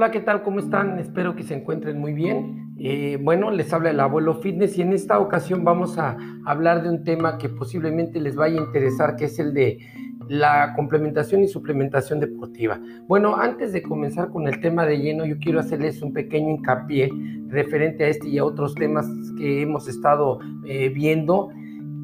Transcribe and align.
Hola, 0.00 0.12
¿qué 0.12 0.20
tal? 0.20 0.42
¿Cómo 0.42 0.60
están? 0.60 0.98
Espero 0.98 1.36
que 1.36 1.42
se 1.42 1.52
encuentren 1.52 2.00
muy 2.00 2.14
bien. 2.14 2.72
Eh, 2.78 3.18
bueno, 3.20 3.50
les 3.50 3.70
habla 3.70 3.90
el 3.90 4.00
abuelo 4.00 4.36
fitness 4.36 4.78
y 4.78 4.80
en 4.80 4.94
esta 4.94 5.18
ocasión 5.18 5.62
vamos 5.62 5.98
a 5.98 6.16
hablar 6.46 6.82
de 6.82 6.88
un 6.88 7.04
tema 7.04 7.36
que 7.36 7.50
posiblemente 7.50 8.18
les 8.18 8.34
vaya 8.34 8.58
a 8.58 8.64
interesar, 8.64 9.14
que 9.14 9.26
es 9.26 9.38
el 9.38 9.52
de 9.52 9.78
la 10.26 10.72
complementación 10.74 11.42
y 11.42 11.48
suplementación 11.48 12.18
deportiva. 12.18 12.80
Bueno, 13.08 13.36
antes 13.36 13.74
de 13.74 13.82
comenzar 13.82 14.30
con 14.30 14.48
el 14.48 14.58
tema 14.62 14.86
de 14.86 15.00
lleno, 15.00 15.26
yo 15.26 15.36
quiero 15.38 15.60
hacerles 15.60 16.00
un 16.00 16.14
pequeño 16.14 16.48
hincapié 16.48 17.10
referente 17.48 18.04
a 18.04 18.08
este 18.08 18.26
y 18.26 18.38
a 18.38 18.44
otros 18.46 18.74
temas 18.76 19.06
que 19.36 19.60
hemos 19.60 19.86
estado 19.86 20.38
eh, 20.64 20.88
viendo 20.88 21.50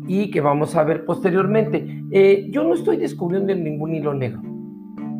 y 0.07 0.31
que 0.31 0.43
vamos 0.43 0.77
a 0.77 0.85
ver 0.85 1.07
posteriormente. 1.07 2.05
Eh, 2.11 2.47
yo 2.51 2.63
no 2.63 2.75
estoy 2.75 2.99
descubriendo 2.99 3.55
ningún 3.55 3.95
hilo 3.95 4.13
negro 4.13 4.43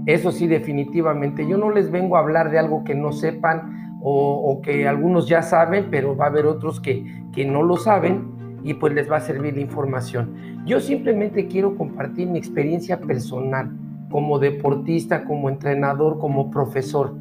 eso 0.07 0.31
sí, 0.31 0.47
definitivamente. 0.47 1.47
Yo 1.47 1.59
no 1.59 1.71
les 1.71 1.91
vengo 1.91 2.17
a 2.17 2.21
hablar 2.21 2.51
de 2.51 2.59
algo 2.59 2.85
que 2.85 2.95
no 2.95 3.13
sepan 3.13 3.99
o, 4.01 4.61
que 4.63 4.87
algunos 4.87 5.29
ya 5.29 5.43
saben, 5.43 5.89
pero 5.91 6.17
va 6.17 6.27
a 6.27 6.29
haber 6.29 6.47
otros 6.47 6.81
que, 6.81 7.05
que 7.33 7.45
no 7.45 7.65
lo 7.65 7.77
saben 7.77 8.61
y 8.63 8.75
pues 8.75 8.95
les 8.95 9.11
va 9.11 9.17
a 9.17 9.21
servir 9.21 9.55
la 9.55 9.63
información. 9.63 10.63
Yo 10.65 10.79
simplemente 10.79 11.49
quiero 11.49 11.77
compartir 11.77 12.29
mi 12.29 12.39
experiencia 12.39 13.01
personal 13.01 13.73
como 14.11 14.39
deportista, 14.39 15.25
como 15.25 15.49
entrenador, 15.49 16.19
como 16.19 16.51
profesor. 16.51 17.17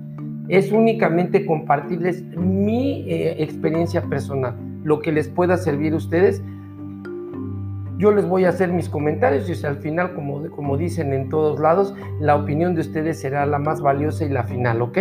Es 0.48 0.72
únicamente 0.72 1.46
compartirles 1.46 2.24
mi 2.38 3.04
eh, 3.10 3.44
experiencia 3.44 4.04
personal, 4.04 4.56
lo 4.84 5.00
que 5.00 5.12
les 5.12 5.28
pueda 5.28 5.58
servir 5.58 5.94
a 5.94 5.98
ustedes 5.98 6.44
yo 7.98 8.12
les 8.12 8.26
voy 8.26 8.46
a 8.46 8.50
hacer 8.50 8.72
mis 8.72 8.90
comentarios 8.90 9.50
y 9.50 9.66
al 9.66 9.78
final, 9.78 10.14
como, 10.14 10.50
como 10.50 10.78
dicen 10.78 11.14
en 11.14 11.30
todos 11.30 11.60
lados, 11.60 11.94
la 12.20 12.36
opinión 12.36 12.76
de 12.76 12.82
ustedes 12.82 13.20
será 13.20 13.46
la 13.46 13.60
más 13.60 13.82
valiosa 13.82 14.26
y 14.26 14.30
la 14.30 14.44
final, 14.44 14.82
¿ok? 14.82 14.98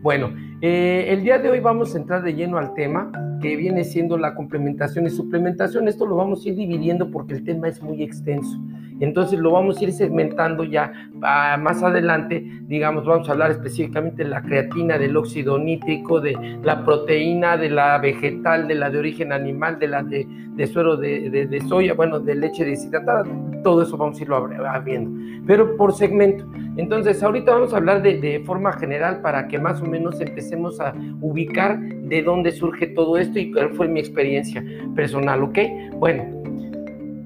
Bueno, 0.00 0.30
eh, 0.60 1.06
el 1.08 1.22
día 1.22 1.38
de 1.38 1.50
hoy 1.50 1.60
vamos 1.60 1.94
a 1.94 1.98
entrar 1.98 2.22
de 2.22 2.34
lleno 2.34 2.58
al 2.58 2.74
tema 2.74 3.12
que 3.40 3.56
viene 3.56 3.84
siendo 3.84 4.16
la 4.16 4.34
complementación 4.34 5.06
y 5.06 5.10
suplementación. 5.10 5.88
Esto 5.88 6.06
lo 6.06 6.16
vamos 6.16 6.44
a 6.44 6.48
ir 6.48 6.56
dividiendo 6.56 7.10
porque 7.10 7.34
el 7.34 7.44
tema 7.44 7.68
es 7.68 7.82
muy 7.82 8.02
extenso. 8.02 8.58
Entonces 9.00 9.38
lo 9.38 9.52
vamos 9.52 9.78
a 9.78 9.84
ir 9.84 9.92
segmentando 9.92 10.64
ya 10.64 10.92
ah, 11.22 11.56
más 11.60 11.82
adelante, 11.82 12.44
digamos, 12.62 13.04
vamos 13.04 13.28
a 13.28 13.32
hablar 13.32 13.50
específicamente 13.50 14.24
de 14.24 14.30
la 14.30 14.42
creatina, 14.42 14.98
del 14.98 15.16
óxido 15.16 15.58
nítrico, 15.58 16.20
de 16.20 16.36
la 16.62 16.84
proteína, 16.84 17.56
de 17.56 17.70
la 17.70 17.98
vegetal, 17.98 18.68
de 18.68 18.74
la 18.74 18.90
de 18.90 18.98
origen 18.98 19.32
animal, 19.32 19.78
de 19.78 19.88
la 19.88 20.02
de, 20.02 20.26
suero 20.66 20.96
de, 20.96 21.62
soya, 21.68 21.94
bueno, 21.94 22.18
de 22.20 22.34
leche 22.34 22.64
deshidratada, 22.64 23.24
todo 23.62 23.82
eso 23.82 23.96
vamos 23.96 24.18
a 24.18 24.22
irlo 24.22 24.48
viendo, 24.84 25.10
pero 25.46 25.76
por 25.76 25.92
segmento. 25.92 26.44
Entonces, 26.76 27.22
ahorita 27.22 27.52
vamos 27.52 27.74
a 27.74 27.78
hablar 27.78 28.02
de, 28.02 28.20
de 28.20 28.40
forma 28.40 28.72
general 28.72 29.20
para 29.20 29.48
que 29.48 29.58
más 29.58 29.80
o 29.80 29.84
menos 29.84 30.20
empecemos 30.20 30.80
a 30.80 30.94
ubicar 31.20 31.78
de 31.80 32.22
dónde 32.22 32.52
surge 32.52 32.86
todo 32.88 33.18
esto 33.18 33.38
y 33.38 33.52
cuál 33.52 33.70
fue 33.70 33.88
mi 33.88 34.00
experiencia 34.00 34.64
personal, 34.94 35.42
¿ok? 35.42 35.58
Bueno, 35.96 36.37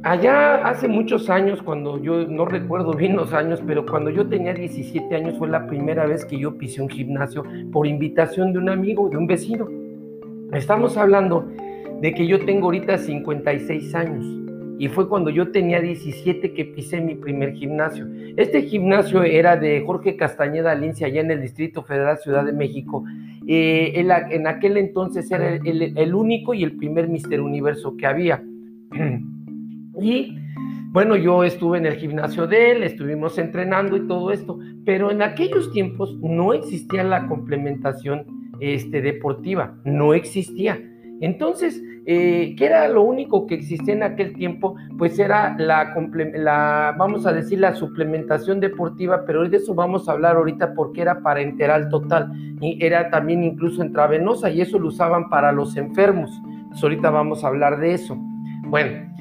Allá 0.05 0.67
hace 0.67 0.89
muchos 0.89 1.31
años, 1.31 1.63
cuando 1.63 2.03
yo 2.03 2.27
no 2.27 2.45
recuerdo 2.45 2.93
bien 2.93 3.15
los 3.15 3.33
años, 3.33 3.63
pero 3.65 3.87
cuando 3.87 4.11
yo 4.11 4.27
tenía 4.27 4.53
17 4.53 5.15
años 5.15 5.39
fue 5.39 5.49
la 5.49 5.69
primera 5.69 6.07
vez 6.07 6.25
que 6.25 6.37
yo 6.37 6.59
pisé 6.59 6.83
un 6.83 6.89
gimnasio 6.89 7.45
por 7.71 7.87
invitación 7.87 8.53
de 8.53 8.59
un 8.59 8.69
amigo, 8.69 9.09
de 9.09 9.17
un 9.17 9.29
vecino. 9.29 9.69
Estamos 10.53 10.97
hablando 10.97 11.49
de 12.01 12.13
que 12.15 12.27
yo 12.27 12.45
tengo 12.45 12.65
ahorita 12.65 12.99
56 12.99 13.95
años 13.95 14.27
y 14.81 14.89
fue 14.89 15.09
cuando 15.09 15.31
yo 15.31 15.53
tenía 15.53 15.81
17 15.81 16.53
que 16.53 16.65
pisé 16.65 17.01
mi 17.01 17.15
primer 17.15 17.53
gimnasio. 17.53 18.09
Este 18.37 18.63
gimnasio 18.63 19.23
era 19.23 19.57
de 19.57 19.85
Jorge 19.87 20.17
Castañeda 20.17 20.73
Alincia, 20.73 21.07
allá 21.07 21.21
en 21.21 21.31
el 21.31 21.41
Distrito 21.41 21.85
Federal 21.85 22.19
Ciudad 22.19 22.45
de 22.45 22.53
México. 22.53 23.05
Eh, 23.47 23.93
en, 23.95 24.47
aquel 24.49 24.79
entonces 24.79 25.31
era 25.31 25.55
el, 25.55 25.97
el 25.97 26.15
único 26.15 26.55
y 26.55 26.65
el 26.65 26.77
primer 26.77 27.09
Mister 27.09 27.41
Universo 27.41 27.97
que 27.97 28.07
había. 28.07 28.43
Y 30.03 30.37
bueno, 30.91 31.17
yo 31.17 31.45
estuve 31.45 31.79
en 31.79 31.87
el 31.87 31.95
gimnasio 31.95 32.47
de 32.47 32.73
él, 32.73 32.83
estuvimos 32.83 33.39
entrenando 33.39 33.97
y 33.97 34.07
todo 34.07 34.31
esto, 34.31 34.59
pero 34.85 35.11
en 35.11 35.23
aquellos 35.23 35.73
tiempos 35.73 36.19
no 36.21 36.53
existía 36.53 37.05
la 37.05 37.27
complementación 37.29 38.27
este, 38.61 39.01
deportiva, 39.01 39.75
no 39.85 40.13
existía. 40.13 40.79
Entonces, 41.21 41.81
eh, 42.05 42.55
¿qué 42.59 42.67
era 42.67 42.89
lo 42.89 43.03
único 43.03 43.47
que 43.47 43.55
existía 43.55 43.95
en 43.95 44.03
aquel 44.03 44.35
tiempo? 44.35 44.75
Pues 44.99 45.19
era 45.19 45.57
la, 45.57 45.95
la, 46.35 46.95
vamos 46.99 47.27
a 47.27 47.33
decir, 47.33 47.61
la 47.61 47.75
suplementación 47.75 48.59
deportiva, 48.59 49.25
pero 49.25 49.49
de 49.49 49.57
eso 49.57 49.75
vamos 49.75 50.09
a 50.09 50.13
hablar 50.13 50.37
ahorita 50.37 50.75
porque 50.75 51.01
era 51.01 51.23
parenteral 51.23 51.89
total 51.91 52.33
y 52.61 52.85
era 52.85 53.09
también 53.09 53.45
incluso 53.45 53.85
intravenosa 53.85 54.51
y 54.51 54.61
eso 54.61 54.79
lo 54.81 54.89
usaban 54.89 55.31
para 55.31 55.53
los 55.53 55.77
enfermos. 55.77 56.43
Entonces, 56.45 56.83
ahorita 56.83 57.11
vamos 57.11 57.45
a 57.45 57.49
hablar 57.49 57.79
de 57.79 57.95
eso. 57.95 58.19
Bueno, 58.67 59.12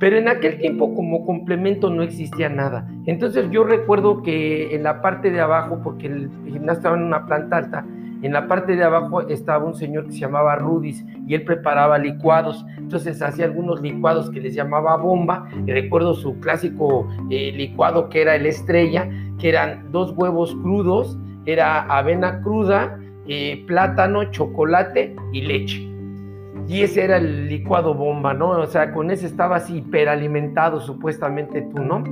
pero 0.00 0.16
en 0.16 0.28
aquel 0.28 0.58
tiempo 0.58 0.94
como 0.94 1.26
complemento 1.26 1.90
no 1.90 2.02
existía 2.02 2.48
nada. 2.48 2.88
Entonces 3.04 3.48
yo 3.50 3.64
recuerdo 3.64 4.22
que 4.22 4.74
en 4.74 4.82
la 4.82 5.02
parte 5.02 5.30
de 5.30 5.40
abajo, 5.40 5.80
porque 5.84 6.06
el 6.06 6.30
gimnasio 6.46 6.78
estaba 6.78 6.96
en 6.96 7.02
una 7.02 7.26
planta 7.26 7.58
alta, 7.58 7.86
en 8.22 8.32
la 8.32 8.48
parte 8.48 8.76
de 8.76 8.82
abajo 8.82 9.20
estaba 9.28 9.64
un 9.64 9.74
señor 9.74 10.06
que 10.06 10.12
se 10.12 10.20
llamaba 10.20 10.56
Rudis 10.56 11.04
y 11.26 11.34
él 11.34 11.44
preparaba 11.44 11.98
licuados. 11.98 12.66
Entonces 12.78 13.20
hacía 13.20 13.44
algunos 13.44 13.82
licuados 13.82 14.30
que 14.30 14.40
les 14.40 14.54
llamaba 14.54 14.96
bomba. 14.96 15.48
Y 15.66 15.72
recuerdo 15.72 16.14
su 16.14 16.38
clásico 16.40 17.08
eh, 17.30 17.52
licuado 17.52 18.08
que 18.08 18.22
era 18.22 18.36
el 18.36 18.46
estrella, 18.46 19.08
que 19.38 19.50
eran 19.50 19.90
dos 19.90 20.12
huevos 20.16 20.54
crudos, 20.56 21.18
era 21.46 21.82
avena 21.82 22.40
cruda, 22.42 22.98
eh, 23.26 23.64
plátano, 23.66 24.24
chocolate 24.30 25.16
y 25.32 25.42
leche 25.42 25.89
y 26.70 26.82
ese 26.82 27.02
era 27.02 27.16
el 27.16 27.48
licuado 27.48 27.94
bomba, 27.94 28.32
¿no? 28.32 28.50
O 28.50 28.66
sea, 28.68 28.92
con 28.92 29.10
ese 29.10 29.26
estabas 29.26 29.68
hiperalimentado 29.68 30.78
supuestamente 30.78 31.62
tú, 31.62 31.82
¿no? 31.82 32.04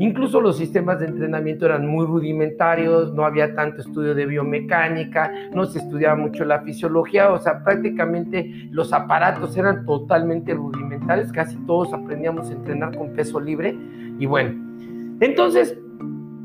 Incluso 0.00 0.40
los 0.40 0.56
sistemas 0.56 0.98
de 0.98 1.06
entrenamiento 1.06 1.66
eran 1.66 1.86
muy 1.86 2.04
rudimentarios, 2.06 3.14
no 3.14 3.24
había 3.24 3.54
tanto 3.54 3.82
estudio 3.82 4.16
de 4.16 4.26
biomecánica, 4.26 5.30
no 5.54 5.64
se 5.64 5.78
estudiaba 5.78 6.16
mucho 6.16 6.44
la 6.44 6.60
fisiología, 6.62 7.30
o 7.30 7.38
sea, 7.38 7.62
prácticamente 7.62 8.68
los 8.72 8.92
aparatos 8.92 9.56
eran 9.56 9.86
totalmente 9.86 10.54
rudimentarios, 10.54 11.30
casi 11.30 11.54
todos 11.66 11.92
aprendíamos 11.92 12.50
a 12.50 12.54
entrenar 12.54 12.96
con 12.96 13.10
peso 13.10 13.38
libre 13.38 13.78
y 14.18 14.26
bueno, 14.26 14.58
entonces 15.20 15.78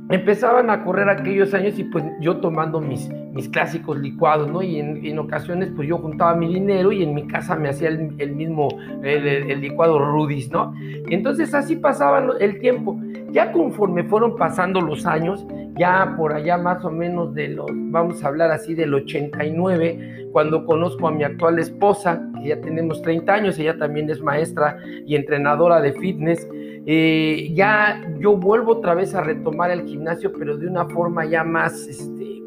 empezaban 0.09 0.69
a 0.69 0.83
correr 0.83 1.09
aquellos 1.09 1.53
años 1.53 1.79
y 1.79 1.83
pues 1.85 2.03
yo 2.19 2.37
tomando 2.37 2.79
mis, 2.79 3.09
mis 3.33 3.49
clásicos 3.49 3.97
licuados, 3.97 4.49
¿no? 4.51 4.61
Y 4.61 4.79
en, 4.79 5.19
ocasiones 5.19 5.71
pues 5.75 5.87
yo 5.87 5.97
juntaba 5.97 6.35
mi 6.35 6.53
dinero 6.53 6.91
y 6.91 7.03
en 7.03 7.13
mi 7.13 7.27
casa 7.27 7.55
me 7.55 7.69
hacía 7.69 7.89
el, 7.89 8.35
mismo, 8.35 8.67
el, 9.03 9.61
licuado 9.61 9.99
Rudis, 9.99 10.51
¿no? 10.51 10.73
Entonces 11.09 11.53
así 11.53 11.75
pasaba 11.75 12.25
el 12.39 12.59
tiempo. 12.59 12.99
Ya 13.31 13.51
conforme 13.51 14.03
fueron 14.03 14.35
pasando 14.37 14.79
los 14.79 15.05
años, 15.05 15.45
ya 15.77 16.13
por 16.17 16.33
allá 16.33 16.57
más 16.57 16.83
o 16.85 16.91
menos 16.91 17.33
de 17.33 17.49
los, 17.49 17.67
vamos 17.71 18.23
a 18.23 18.27
hablar 18.27 18.51
así 18.51 18.73
del 18.73 18.93
89, 18.93 20.29
cuando 20.31 20.65
conozco 20.65 21.07
a 21.07 21.11
mi 21.11 21.23
actual 21.23 21.59
esposa, 21.59 22.21
que 22.41 22.49
ya 22.49 22.61
tenemos 22.61 23.01
30 23.01 23.33
años, 23.33 23.59
ella 23.59 23.77
también 23.77 24.09
es 24.09 24.21
maestra 24.21 24.77
y 25.05 25.15
entrenadora 25.15 25.81
de 25.81 25.93
fitness, 25.93 26.47
eh, 26.85 27.51
ya 27.53 28.01
yo 28.19 28.37
vuelvo 28.37 28.73
otra 28.73 28.93
vez 28.93 29.15
a 29.15 29.21
retomar 29.21 29.71
el 29.71 29.85
gimnasio, 29.85 30.31
pero 30.37 30.55
de 30.57 30.67
una 30.67 30.85
forma 30.85 31.25
ya 31.25 31.43
más, 31.43 31.87
este, 31.87 32.43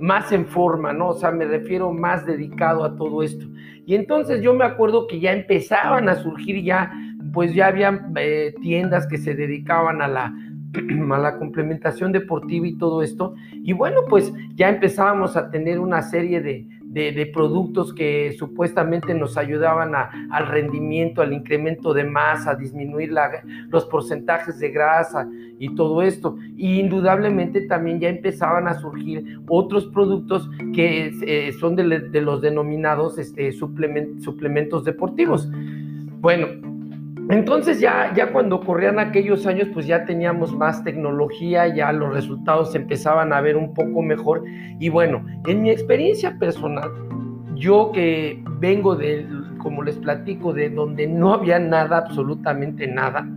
más 0.00 0.32
en 0.32 0.46
forma, 0.46 0.92
¿no? 0.92 1.08
O 1.08 1.14
sea, 1.14 1.30
me 1.30 1.44
refiero 1.44 1.92
más 1.92 2.24
dedicado 2.26 2.82
a 2.82 2.96
todo 2.96 3.22
esto. 3.22 3.46
Y 3.84 3.94
entonces 3.94 4.40
yo 4.42 4.54
me 4.54 4.64
acuerdo 4.64 5.06
que 5.06 5.20
ya 5.20 5.32
empezaban 5.32 6.08
a 6.08 6.14
surgir 6.14 6.62
ya, 6.64 6.92
pues 7.32 7.54
ya 7.54 7.66
había 7.66 8.08
eh, 8.16 8.54
tiendas 8.62 9.06
que 9.06 9.18
se 9.18 9.34
dedicaban 9.34 10.00
a 10.00 10.08
la, 10.08 10.34
a 11.12 11.18
la 11.18 11.38
complementación 11.38 12.12
deportiva 12.12 12.66
y 12.66 12.76
todo 12.76 13.02
esto. 13.02 13.34
Y 13.52 13.72
bueno, 13.72 14.00
pues 14.08 14.32
ya 14.54 14.68
empezábamos 14.68 15.36
a 15.36 15.50
tener 15.50 15.78
una 15.78 16.02
serie 16.02 16.40
de, 16.40 16.66
de, 16.92 17.26
productos 17.26 17.94
que 17.94 18.34
supuestamente 18.38 19.14
nos 19.14 19.38
ayudaban 19.38 19.94
al 19.94 20.46
rendimiento, 20.46 21.22
al 21.22 21.32
incremento 21.32 21.94
de 21.94 22.04
masa, 22.04 22.50
a 22.50 22.54
disminuir 22.54 23.12
los 23.70 23.86
porcentajes 23.86 24.58
de 24.58 24.70
grasa 24.70 25.26
y 25.58 25.74
todo 25.74 26.02
esto. 26.02 26.36
Y 26.56 26.80
indudablemente 26.80 27.62
también 27.62 27.98
ya 27.98 28.08
empezaban 28.10 28.68
a 28.68 28.74
surgir 28.74 29.38
otros 29.48 29.86
productos 29.86 30.50
que 30.74 31.12
eh, 31.22 31.52
son 31.58 31.76
de, 31.76 32.20
los 32.20 32.42
denominados 32.42 33.18
este, 33.18 33.52
suplementos 33.52 34.84
deportivos. 34.84 35.50
Bueno, 36.20 36.71
entonces 37.30 37.80
ya, 37.80 38.12
ya 38.14 38.32
cuando 38.32 38.60
corrían 38.60 38.98
aquellos 38.98 39.46
años, 39.46 39.68
pues 39.72 39.86
ya 39.86 40.04
teníamos 40.04 40.54
más 40.54 40.82
tecnología, 40.84 41.68
ya 41.68 41.92
los 41.92 42.12
resultados 42.12 42.74
empezaban 42.74 43.32
a 43.32 43.40
ver 43.40 43.56
un 43.56 43.72
poco 43.74 44.02
mejor. 44.02 44.44
Y 44.78 44.88
bueno, 44.88 45.24
en 45.46 45.62
mi 45.62 45.70
experiencia 45.70 46.36
personal, 46.38 46.90
yo 47.54 47.90
que 47.92 48.42
vengo 48.58 48.96
de, 48.96 49.26
como 49.58 49.82
les 49.82 49.96
platico, 49.96 50.52
de 50.52 50.70
donde 50.70 51.06
no 51.06 51.32
había 51.32 51.58
nada, 51.58 51.98
absolutamente 51.98 52.86
nada, 52.86 53.28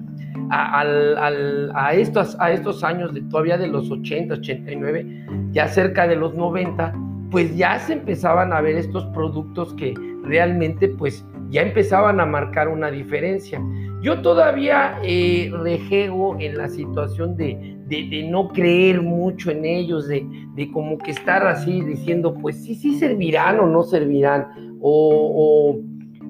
a, 0.50 0.82
a, 0.82 1.94
estos, 1.94 2.36
a 2.40 2.52
estos 2.52 2.84
años 2.84 3.14
de 3.14 3.22
todavía 3.22 3.58
de 3.58 3.68
los 3.68 3.90
80, 3.90 4.36
89, 4.36 5.26
ya 5.52 5.68
cerca 5.68 6.08
de 6.08 6.16
los 6.16 6.36
90, 6.36 6.94
pues 7.32 7.56
ya 7.56 7.80
se 7.80 7.94
empezaban 7.94 8.54
a 8.54 8.62
ver 8.62 8.78
estos 8.78 9.06
productos 9.08 9.74
que 9.74 9.94
realmente 10.24 10.88
pues 10.88 11.26
ya 11.56 11.62
empezaban 11.62 12.20
a 12.20 12.26
marcar 12.26 12.68
una 12.68 12.92
diferencia. 12.92 13.62
Yo 14.02 14.22
todavía 14.22 15.00
eh, 15.06 15.50
rejego 15.64 16.36
en 16.38 16.58
la 16.58 16.68
situación 16.68 17.38
de, 17.38 17.78
de, 17.88 18.28
no 18.30 18.50
creer 18.50 19.02
mucho 19.02 19.52
en 19.52 19.64
ellos, 19.64 20.10
de, 20.10 20.28
de, 20.54 20.70
como 20.70 20.98
que 20.98 21.12
estar 21.12 21.48
así 21.48 21.80
diciendo, 21.82 22.34
pues 22.42 22.62
sí, 22.62 22.76
sí 22.76 23.00
servirán 23.00 23.62
o 23.62 23.68
no 23.68 23.84
servirán, 23.84 24.48
o, 24.82 25.80
o, 25.80 25.82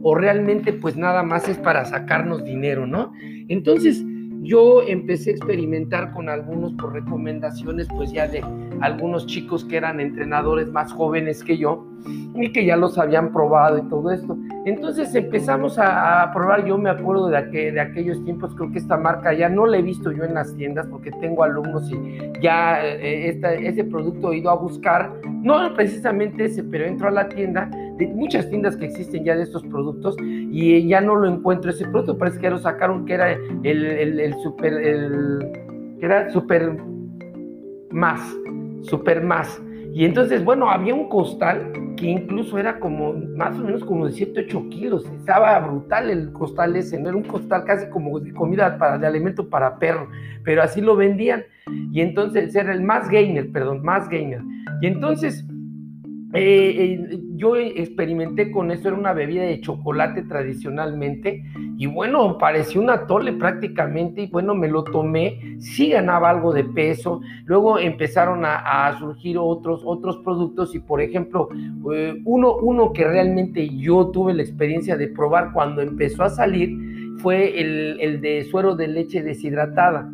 o 0.03 0.15
realmente 0.15 0.73
pues 0.73 0.95
nada 0.95 1.23
más 1.23 1.49
es 1.49 1.57
para 1.57 1.85
sacarnos 1.85 2.45
dinero, 2.45 2.85
¿no? 2.85 3.11
Entonces, 3.47 4.05
yo 4.43 4.83
empecé 4.83 5.31
a 5.31 5.33
experimentar 5.33 6.11
con 6.13 6.29
algunos 6.29 6.73
por 6.73 6.93
recomendaciones, 6.93 7.87
pues 7.97 8.11
ya 8.11 8.27
de 8.27 8.43
algunos 8.81 9.25
chicos 9.25 9.65
que 9.65 9.77
eran 9.77 9.99
entrenadores 9.99 10.71
más 10.71 10.93
jóvenes 10.93 11.43
que 11.43 11.57
yo 11.57 11.83
y 12.35 12.51
que 12.51 12.65
ya 12.65 12.75
los 12.75 12.97
habían 12.97 13.31
probado 13.31 13.77
y 13.77 13.83
todo 13.83 14.11
esto. 14.11 14.37
Entonces 14.65 15.13
empezamos 15.15 15.77
a, 15.77 16.31
probar, 16.33 16.65
yo 16.65 16.77
me 16.77 16.89
acuerdo 16.89 17.27
de, 17.27 17.71
de 17.71 17.79
aquellos 17.79 18.23
tiempos, 18.23 18.53
creo 18.55 18.71
que 18.71 18.79
esta 18.79 18.97
marca 18.97 19.33
ya 19.33 19.47
no 19.47 19.65
la 19.65 19.77
he 19.77 19.81
visto 19.81 20.11
yo 20.11 20.23
en 20.23 20.33
las 20.33 20.55
tiendas 20.55 20.87
porque 20.87 21.11
tengo 21.11 21.43
alumnos 21.43 21.89
y 21.91 22.19
ya 22.41 22.83
eh, 22.83 23.39
ese 23.61 23.83
producto 23.83 24.31
he 24.31 24.37
ido 24.37 24.49
a 24.49 24.55
buscar, 24.55 25.13
no 25.23 25.73
precisamente 25.75 26.45
ese, 26.45 26.63
pero 26.63 26.85
entro 26.85 27.07
a 27.07 27.11
la 27.11 27.29
tienda, 27.29 27.69
de 27.97 28.07
muchas 28.07 28.49
tiendas 28.49 28.75
que 28.75 28.85
existen 28.85 29.23
ya 29.23 29.35
de 29.35 29.43
estos 29.43 29.63
productos 29.63 30.15
y 30.19 30.87
ya 30.87 31.01
no 31.01 31.15
lo 31.15 31.27
encuentro 31.27 31.71
ese 31.71 31.85
producto, 31.85 32.17
parece 32.17 32.39
que 32.39 32.49
lo 32.49 32.57
sacaron 32.57 33.05
que 33.05 33.13
era 33.13 33.31
el, 33.31 33.85
el, 33.85 34.19
el 34.19 34.33
super, 34.41 34.73
el, 34.73 35.39
que 35.99 36.05
era 36.05 36.29
super 36.31 36.77
más, 37.91 38.19
super 38.81 39.23
más. 39.23 39.61
Y 39.95 40.03
entonces, 40.03 40.43
bueno, 40.43 40.69
había 40.69 40.93
un 40.93 41.07
costal 41.07 41.71
que 41.95 42.05
incluso 42.05 42.57
era 42.57 42.81
como 42.81 43.13
más 43.13 43.57
o 43.57 43.63
menos 43.63 43.85
como 43.85 44.07
de 44.07 44.11
7, 44.11 44.47
8 44.49 44.65
kilos. 44.69 45.05
Estaba 45.17 45.57
brutal 45.59 46.09
el 46.09 46.33
costal 46.33 46.75
ese, 46.75 46.99
no 46.99 47.07
era 47.07 47.17
un 47.17 47.23
costal 47.23 47.63
casi 47.63 47.89
como 47.89 48.19
de 48.19 48.33
comida 48.33 48.77
para, 48.77 48.97
de 48.97 49.07
alimento 49.07 49.49
para 49.49 49.79
perro, 49.79 50.09
pero 50.43 50.61
así 50.61 50.81
lo 50.81 50.97
vendían. 50.97 51.45
Y 51.93 52.01
entonces 52.01 52.53
era 52.53 52.73
el 52.73 52.81
más 52.81 53.09
gainer, 53.09 53.49
perdón, 53.53 53.83
más 53.83 54.09
gainer. 54.09 54.41
Y 54.81 54.87
entonces 54.87 55.45
eh, 56.35 56.99
eh, 57.11 57.19
yo 57.35 57.55
experimenté 57.55 58.51
con 58.51 58.71
esto, 58.71 58.89
era 58.89 58.97
una 58.97 59.13
bebida 59.13 59.43
de 59.43 59.61
chocolate 59.61 60.23
tradicionalmente 60.23 61.43
y 61.77 61.85
bueno, 61.85 62.37
parecía 62.37 62.81
un 62.81 62.89
atole 62.89 63.33
prácticamente 63.33 64.23
y 64.23 64.27
bueno, 64.27 64.55
me 64.55 64.67
lo 64.67 64.83
tomé, 64.83 65.57
sí 65.59 65.89
ganaba 65.89 66.29
algo 66.29 66.53
de 66.53 66.63
peso, 66.63 67.21
luego 67.45 67.79
empezaron 67.79 68.43
a, 68.45 68.95
surgir 68.99 69.37
otros, 69.37 69.81
otros 69.85 70.17
productos 70.17 70.75
y 70.75 70.79
por 70.79 71.01
ejemplo, 71.01 71.49
eh, 71.93 72.21
uno, 72.25 72.55
uno 72.57 72.93
que 72.93 73.05
realmente 73.05 73.67
yo 73.77 74.07
tuve 74.07 74.33
la 74.33 74.41
experiencia 74.41 74.97
de 74.97 75.07
probar 75.07 75.51
cuando 75.53 75.81
empezó 75.81 76.23
a 76.23 76.29
salir 76.29 76.77
fue 77.17 77.59
el, 77.59 77.97
el 78.01 78.21
de 78.21 78.43
suero 78.45 78.75
de 78.75 78.87
leche 78.87 79.23
deshidratada. 79.23 80.11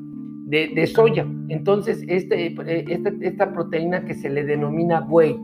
De, 0.52 0.68
de 0.76 0.86
soya. 0.86 1.26
Entonces, 1.48 2.04
este, 2.10 2.48
esta, 2.92 3.10
esta 3.22 3.54
proteína 3.54 4.04
que 4.04 4.14
se 4.14 4.30
le 4.30 4.44
denomina 4.44 5.00
whey, 5.08 5.38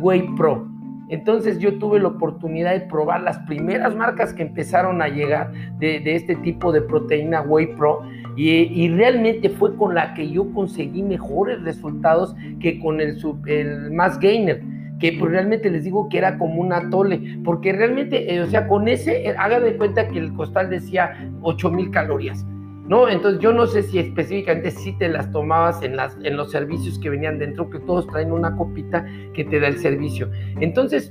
Whey 0.00 0.22
Pro. 0.36 0.66
Entonces 1.08 1.58
yo 1.58 1.76
tuve 1.78 1.98
la 1.98 2.08
oportunidad 2.08 2.72
de 2.72 2.82
probar 2.82 3.22
las 3.22 3.38
primeras 3.40 3.96
marcas 3.96 4.32
que 4.32 4.42
empezaron 4.42 5.02
a 5.02 5.08
llegar 5.08 5.52
de, 5.78 6.02
este 6.14 6.36
tipo 6.36 6.70
de 6.70 6.82
proteína 6.82 7.42
Whey 7.42 7.74
Pro 7.74 8.02
y, 8.36 8.88
realmente 8.90 9.50
fue 9.50 9.76
con 9.76 9.94
la 9.94 10.14
que 10.14 10.30
yo 10.30 10.52
conseguí 10.52 11.02
mejores 11.02 11.60
resultados 11.62 12.36
que 12.60 12.78
con 12.78 13.00
el, 13.00 13.18
el 13.46 13.90
más 13.90 14.20
gainer 14.20 14.62
que 15.00 15.16
pues 15.18 15.32
realmente 15.32 15.70
les 15.70 15.82
digo 15.82 16.08
que 16.08 16.18
era 16.18 16.38
como 16.38 16.60
un 16.60 16.72
atole, 16.72 17.38
porque 17.42 17.72
realmente, 17.72 18.34
eh, 18.34 18.42
o 18.42 18.46
sea, 18.46 18.68
con 18.68 18.86
ese, 18.86 19.26
eh, 19.26 19.34
haga 19.36 19.58
de 19.58 19.76
cuenta 19.76 20.06
que 20.06 20.18
el 20.18 20.32
costal 20.34 20.68
decía 20.68 21.30
8000 21.40 21.90
calorías. 21.90 22.44
¿No? 22.90 23.08
Entonces 23.08 23.40
yo 23.40 23.52
no 23.52 23.68
sé 23.68 23.84
si 23.84 24.00
específicamente 24.00 24.72
si 24.72 24.92
te 24.98 25.08
las 25.08 25.30
tomabas 25.30 25.80
en, 25.80 25.94
las, 25.94 26.18
en 26.24 26.36
los 26.36 26.50
servicios 26.50 26.98
que 26.98 27.08
venían 27.08 27.38
dentro, 27.38 27.70
que 27.70 27.78
todos 27.78 28.04
traen 28.08 28.32
una 28.32 28.56
copita 28.56 29.06
que 29.32 29.44
te 29.44 29.60
da 29.60 29.68
el 29.68 29.78
servicio. 29.78 30.28
Entonces, 30.58 31.08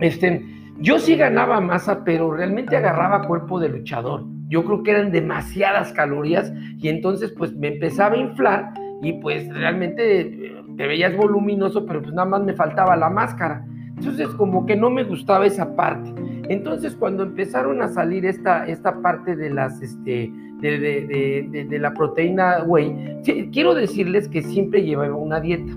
este, 0.00 0.44
yo 0.80 0.98
sí 0.98 1.14
ganaba 1.14 1.60
masa, 1.60 2.02
pero 2.02 2.32
realmente 2.32 2.76
agarraba 2.76 3.28
cuerpo 3.28 3.60
de 3.60 3.68
luchador. 3.68 4.24
Yo 4.48 4.64
creo 4.64 4.82
que 4.82 4.90
eran 4.90 5.12
demasiadas 5.12 5.92
calorías 5.92 6.52
y 6.78 6.88
entonces 6.88 7.32
pues 7.38 7.54
me 7.54 7.68
empezaba 7.68 8.16
a 8.16 8.18
inflar 8.18 8.74
y 9.00 9.12
pues 9.12 9.48
realmente 9.54 10.22
eh, 10.22 10.62
te 10.76 10.88
veías 10.88 11.16
voluminoso, 11.16 11.86
pero 11.86 12.02
pues 12.02 12.12
nada 12.12 12.28
más 12.28 12.42
me 12.42 12.54
faltaba 12.54 12.96
la 12.96 13.10
máscara. 13.10 13.64
Entonces 13.96 14.26
como 14.30 14.66
que 14.66 14.74
no 14.74 14.90
me 14.90 15.04
gustaba 15.04 15.46
esa 15.46 15.76
parte. 15.76 16.12
Entonces 16.48 16.96
cuando 16.96 17.22
empezaron 17.22 17.80
a 17.80 17.86
salir 17.86 18.26
esta, 18.26 18.66
esta 18.66 19.00
parte 19.00 19.36
de 19.36 19.50
las, 19.50 19.80
este, 19.82 20.32
de, 20.60 21.78
la 21.80 21.92
proteína 21.94 22.62
whey, 22.64 23.20
quiero 23.52 23.74
decirles 23.74 24.28
que 24.28 24.42
siempre 24.42 24.82
llevaba 24.82 25.14
una 25.14 25.40
dieta. 25.40 25.72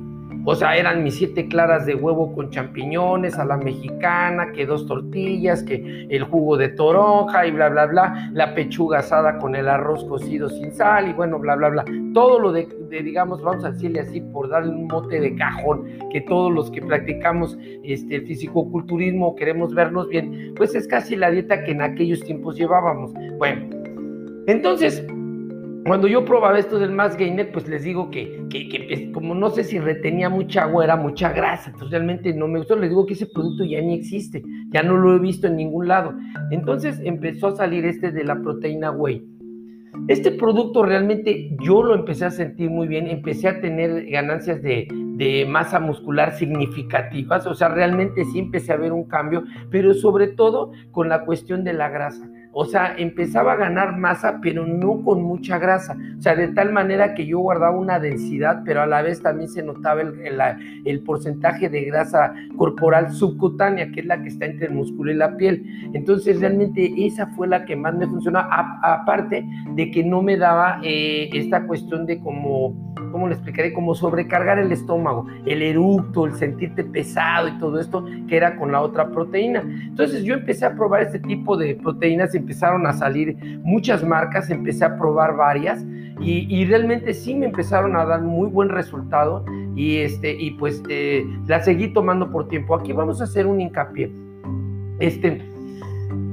O 0.46 0.56
sea, 0.56 0.76
eran 0.76 1.04
mis 1.04 1.16
siete 1.16 1.48
claras 1.48 1.86
de 1.86 1.96
huevo 1.96 2.34
con 2.34 2.50
champiñones 2.50 3.40
a 3.40 3.46
la 3.46 3.56
mexicana, 3.56 4.52
que 4.52 4.66
dos 4.66 4.86
tortillas, 4.88 5.64
que 5.64 6.06
el 6.10 6.24
jugo 6.24 6.58
de 6.58 6.68
toronja 6.68 7.48
y 7.48 7.52
bla, 7.52 7.70
bla, 7.70 7.86
bla, 7.86 8.30
la 8.34 8.54
pechuga 8.54 9.00
asada 9.00 9.38
con 9.38 9.56
el 9.56 9.70
arroz 9.70 10.04
cocido 10.04 10.50
sin 10.50 10.74
sal 10.74 11.08
y 11.08 11.14
bueno, 11.14 11.40
bla, 11.40 11.56
bla, 11.56 11.70
bla. 11.70 11.86
Todo 12.14 12.40
lo 12.40 12.52
de, 12.52 12.68
digamos, 12.90 13.42
vamos 13.42 13.64
a 13.64 13.72
decirle 13.72 14.02
así, 14.02 14.20
por 14.20 14.50
darle 14.50 14.72
un 14.72 14.88
mote 14.88 15.22
de 15.22 15.34
cajón, 15.36 15.86
que 16.12 16.20
todos 16.20 16.52
los 16.52 16.70
que 16.72 16.82
practicamos 16.82 17.58
este, 17.84 18.16
el 18.16 18.28
fisicoculturismo 18.28 19.36
queremos 19.36 19.74
vernos 19.74 20.10
bien, 20.10 20.54
pues 20.58 20.76
es 20.76 20.90
casi 20.90 21.16
la 21.16 21.32
dieta 21.32 21.64
que 21.64 21.72
en 21.72 21.82
aquellos 21.82 22.20
tiempos 22.20 22.58
llevábamos. 22.58 23.14
Bueno, 23.38 23.73
entonces, 24.48 25.06
cuando 25.86 26.08
yo 26.08 26.24
probaba 26.24 26.58
esto 26.60 26.80
del 26.80 26.92
más 26.92 27.18
gainer, 27.18 27.52
pues 27.52 27.68
les 27.68 27.84
digo 27.84 28.10
que, 28.10 28.46
que, 28.50 29.12
como 29.12 29.36
no 29.36 29.50
sé 29.50 29.64
si 29.64 29.80
retenía 29.80 30.30
mucha 30.30 30.64
agua, 30.64 30.86
era 30.86 30.96
mucha 30.96 31.32
grasa, 31.34 31.72
entonces 31.72 31.92
realmente 31.92 32.34
no 32.34 32.48
me 32.48 32.60
gustó, 32.60 32.76
les 32.76 32.90
digo 32.90 33.06
que 33.06 33.14
ese 33.14 33.26
producto 33.26 33.66
ya 33.66 33.82
ni 33.82 33.96
existe, 33.96 34.44
ya 34.70 34.82
no 34.82 34.98
lo 34.98 35.16
he 35.16 35.20
visto 35.20 35.48
en 35.48 35.58
ningún 35.58 35.88
lado. 35.88 36.14
Entonces 36.52 37.02
empezó 37.04 37.48
a 37.48 37.56
salir 37.56 37.86
este 37.86 38.12
de 38.12 38.24
la 38.24 38.42
proteína 38.42 38.92
whey. 38.92 39.28
Este 40.08 40.32
producto 40.32 40.84
realmente 40.84 41.56
yo 41.62 41.84
lo 41.84 41.96
empecé 41.96 42.26
a 42.26 42.32
sentir 42.32 42.70
muy 42.70 42.88
bien, 42.88 43.08
empecé 43.08 43.48
a 43.48 43.62
tener 43.62 44.10
ganancias 44.10 44.62
de, 44.62 44.88
de 44.92 45.46
masa 45.46 45.80
muscular 45.80 46.34
significativas, 46.34 47.46
o 47.46 47.54
sea, 47.54 47.70
realmente 47.70 48.26
sí 48.26 48.40
empecé 48.40 48.74
a 48.74 48.78
ver 48.78 48.92
un 48.92 49.04
cambio, 49.04 49.44
pero 49.70 49.94
sobre 49.94 50.28
todo 50.28 50.72
con 50.92 51.10
la 51.10 51.26
cuestión 51.26 51.64
de 51.64 51.74
la 51.74 51.90
grasa. 51.90 52.28
O 52.56 52.66
sea, 52.66 52.96
empezaba 52.98 53.54
a 53.54 53.56
ganar 53.56 53.98
masa, 53.98 54.40
pero 54.40 54.68
no 54.68 55.02
con 55.02 55.24
mucha 55.24 55.58
grasa. 55.58 55.98
O 56.20 56.22
sea, 56.22 56.36
de 56.36 56.50
tal 56.50 56.72
manera 56.72 57.16
que 57.16 57.26
yo 57.26 57.40
guardaba 57.40 57.76
una 57.76 58.00
densidad, 58.00 58.62
pero 58.64 58.84
a 58.84 58.86
la 58.86 59.02
vez 59.02 59.24
también 59.24 59.50
se 59.50 59.64
notaba 59.64 60.02
el, 60.02 61.04
porcentaje 61.04 61.68
de 61.68 61.84
grasa 61.86 62.36
corporal 62.56 63.12
subcutánea, 63.12 63.92
que 63.92 64.02
es 64.02 64.06
la 64.06 64.22
que 64.22 64.30
está 64.30 64.46
entre 64.46 64.68
el 64.68 64.74
músculo 64.76 65.12
y 65.12 65.16
la 65.16 65.36
piel. 65.36 65.66
Entonces, 65.94 66.40
realmente 66.40 66.94
esa 66.98 67.26
fue 67.28 67.48
la 67.48 67.66
que 67.66 67.76
más 67.76 67.96
me 67.96 68.06
funcionó, 68.06 68.40
aparte 68.40 69.44
de 69.74 69.90
que 69.90 70.04
no 70.04 70.22
me 70.22 70.38
daba 70.38 70.80
eh, 70.84 71.30
esta 71.34 71.66
cuestión 71.66 72.06
de 72.06 72.20
como, 72.20 72.94
¿cómo 73.12 73.28
le 73.28 73.34
explicaré? 73.34 73.74
Como 73.74 73.96
sobrecargar 73.96 74.60
el 74.60 74.72
estómago, 74.72 75.26
el 75.48 75.64
eructo, 75.64 76.28
el 76.28 76.34
sentirte 76.36 76.84
pesado 76.84 77.48
y 77.48 77.58
todo 77.58 77.80
esto, 77.80 78.06
que 78.28 78.38
era 78.38 78.56
con 78.58 78.72
la 78.72 78.82
otra 78.82 79.10
proteína. 79.10 79.62
Entonces, 79.62 80.24
yo 80.24 80.36
empecé 80.36 80.66
a 80.66 80.76
probar 80.76 81.02
este 81.02 81.20
tipo 81.20 81.58
de 81.58 81.76
proteínas 81.76 82.36
empezaron 82.44 82.86
a 82.86 82.94
salir 82.94 83.36
muchas 83.64 84.04
marcas, 84.04 84.50
empecé 84.50 84.86
a 84.86 84.98
probar 84.98 85.36
varias 85.36 85.84
y, 86.22 86.66
realmente 86.66 87.14
sí 87.14 87.34
me 87.34 87.48
empezaron 87.48 87.96
a 87.96 88.06
dar 88.06 88.22
muy 88.22 88.48
buen 88.48 88.70
resultado 88.70 89.44
y, 89.76 89.98
este, 89.98 90.34
y 90.34 90.52
pues 90.52 90.82
eh, 90.88 91.26
la 91.48 91.62
seguí 91.62 91.92
tomando 91.92 92.32
por 92.32 92.48
tiempo. 92.48 92.76
Aquí 92.76 92.94
vamos 92.94 93.20
a 93.20 93.26
hacer 93.26 93.46
un 93.48 93.60
hincapié. 93.60 94.12
Este, 95.00 95.42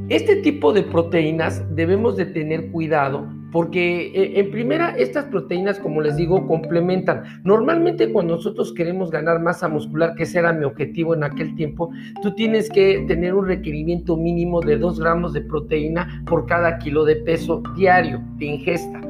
este 0.09 0.37
tipo 0.37 0.73
de 0.73 0.83
proteínas 0.83 1.65
debemos 1.75 2.17
de 2.17 2.27
tener 2.27 2.71
cuidado 2.71 3.27
porque 3.53 4.07
eh, 4.09 4.41
en 4.41 4.51
primera 4.51 4.97
estas 4.97 5.27
proteínas, 5.27 5.79
como 5.79 6.01
les 6.01 6.17
digo, 6.17 6.47
complementan. 6.47 7.25
Normalmente 7.45 8.13
cuando 8.13 8.37
nosotros 8.37 8.73
queremos 8.73 9.11
ganar 9.11 9.41
masa 9.41 9.69
muscular, 9.69 10.15
que 10.15 10.25
ese 10.25 10.39
era 10.39 10.53
mi 10.53 10.65
objetivo 10.65 11.15
en 11.15 11.25
aquel 11.25 11.55
tiempo, 11.55 11.91
tú 12.23 12.35
tienes 12.35 12.69
que 12.71 13.05
tener 13.07 13.35
un 13.35 13.47
requerimiento 13.47 14.17
mínimo 14.17 14.61
de 14.61 14.77
2 14.77 15.01
gramos 15.01 15.33
de 15.33 15.41
proteína 15.43 16.23
por 16.27 16.47
cada 16.47 16.79
kilo 16.79 17.05
de 17.05 17.17
peso 17.17 17.63
diario 17.77 18.23
de 18.37 18.47
ingesta. 18.47 19.01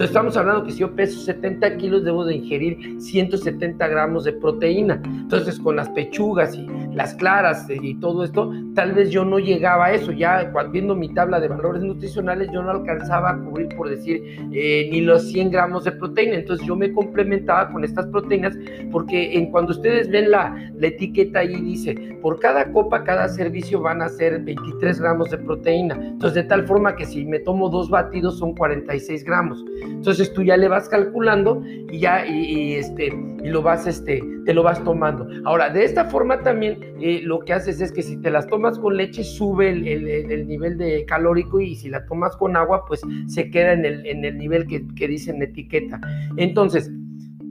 Entonces 0.00 0.16
estamos 0.16 0.36
hablando 0.36 0.64
que 0.64 0.72
si 0.72 0.78
yo 0.78 0.94
peso 0.94 1.20
70 1.20 1.76
kilos 1.76 2.04
debo 2.04 2.24
de 2.24 2.36
ingerir 2.36 3.00
170 3.00 3.86
gramos 3.86 4.24
de 4.24 4.32
proteína. 4.32 5.00
Entonces 5.04 5.58
con 5.58 5.76
las 5.76 5.90
pechugas 5.90 6.54
y 6.54 6.66
las 6.94 7.14
claras 7.14 7.66
y 7.68 7.94
todo 7.96 8.24
esto, 8.24 8.52
tal 8.74 8.92
vez 8.92 9.10
yo 9.10 9.24
no 9.24 9.38
llegaba 9.38 9.86
a 9.86 9.92
eso. 9.92 10.12
Ya 10.12 10.52
viendo 10.72 10.94
mi 10.94 11.12
tabla 11.12 11.40
de 11.40 11.48
valores 11.48 11.82
nutricionales, 11.82 12.50
yo 12.52 12.62
no 12.62 12.70
alcanzaba 12.70 13.30
a 13.30 13.38
cubrir, 13.38 13.68
por 13.76 13.88
decir, 13.88 14.22
eh, 14.52 14.88
ni 14.90 15.00
los 15.00 15.30
100 15.30 15.50
gramos 15.50 15.84
de 15.84 15.92
proteína. 15.92 16.34
Entonces 16.34 16.66
yo 16.66 16.76
me 16.76 16.92
complementaba 16.92 17.70
con 17.70 17.84
estas 17.84 18.06
proteínas 18.06 18.56
porque 18.90 19.34
en 19.34 19.50
cuando 19.50 19.72
ustedes 19.72 20.10
ven 20.10 20.30
la, 20.30 20.54
etiqueta 20.80 21.40
ahí 21.40 21.60
dice, 21.60 21.94
por 22.22 22.40
cada 22.40 22.72
copa, 22.72 23.04
cada 23.04 23.28
servicio 23.28 23.80
van 23.80 24.02
a 24.02 24.08
ser 24.08 24.42
23 24.42 25.00
gramos 25.00 25.30
de 25.30 25.38
proteína. 25.38 25.94
Entonces 25.94 26.34
de 26.34 26.44
tal 26.44 26.66
forma 26.66 26.96
que 26.96 27.04
si 27.04 27.24
me 27.24 27.38
tomo 27.40 27.68
dos 27.68 27.90
batidos 27.90 28.38
son 28.38 28.54
46 28.54 29.24
gramos. 29.24 29.64
Entonces 29.82 30.32
tú 30.32 30.42
ya 30.42 30.56
le 30.56 30.68
vas 30.68 30.88
calculando 30.88 31.62
y 31.64 31.98
ya 31.98 32.26
y, 32.26 32.74
este 32.74 33.06
y 33.42 33.48
lo 33.48 33.62
vas 33.62 33.86
este 33.86 34.22
te 34.44 34.54
lo 34.54 34.62
vas 34.62 34.82
tomando. 34.84 35.26
Ahora 35.44 35.70
de 35.70 35.84
esta 35.84 36.06
forma 36.06 36.40
también 36.40 36.79
eh, 37.00 37.20
lo 37.22 37.40
que 37.40 37.52
haces 37.52 37.80
es 37.80 37.92
que 37.92 38.02
si 38.02 38.16
te 38.20 38.30
las 38.30 38.46
tomas 38.46 38.78
con 38.78 38.96
leche 38.96 39.24
sube 39.24 39.70
el, 39.70 39.86
el, 39.86 40.46
nivel 40.46 40.78
de 40.78 41.04
calórico 41.06 41.60
y 41.60 41.76
si 41.76 41.88
la 41.88 42.04
tomas 42.06 42.36
con 42.36 42.56
agua 42.56 42.84
pues 42.86 43.00
se 43.26 43.50
queda 43.50 43.72
en 43.72 43.84
el, 43.84 44.06
en 44.06 44.24
el 44.24 44.38
nivel 44.38 44.66
que, 44.66 44.86
que 44.94 45.08
dice 45.08 45.30
en 45.30 45.42
etiqueta. 45.42 46.00
Entonces 46.36 46.90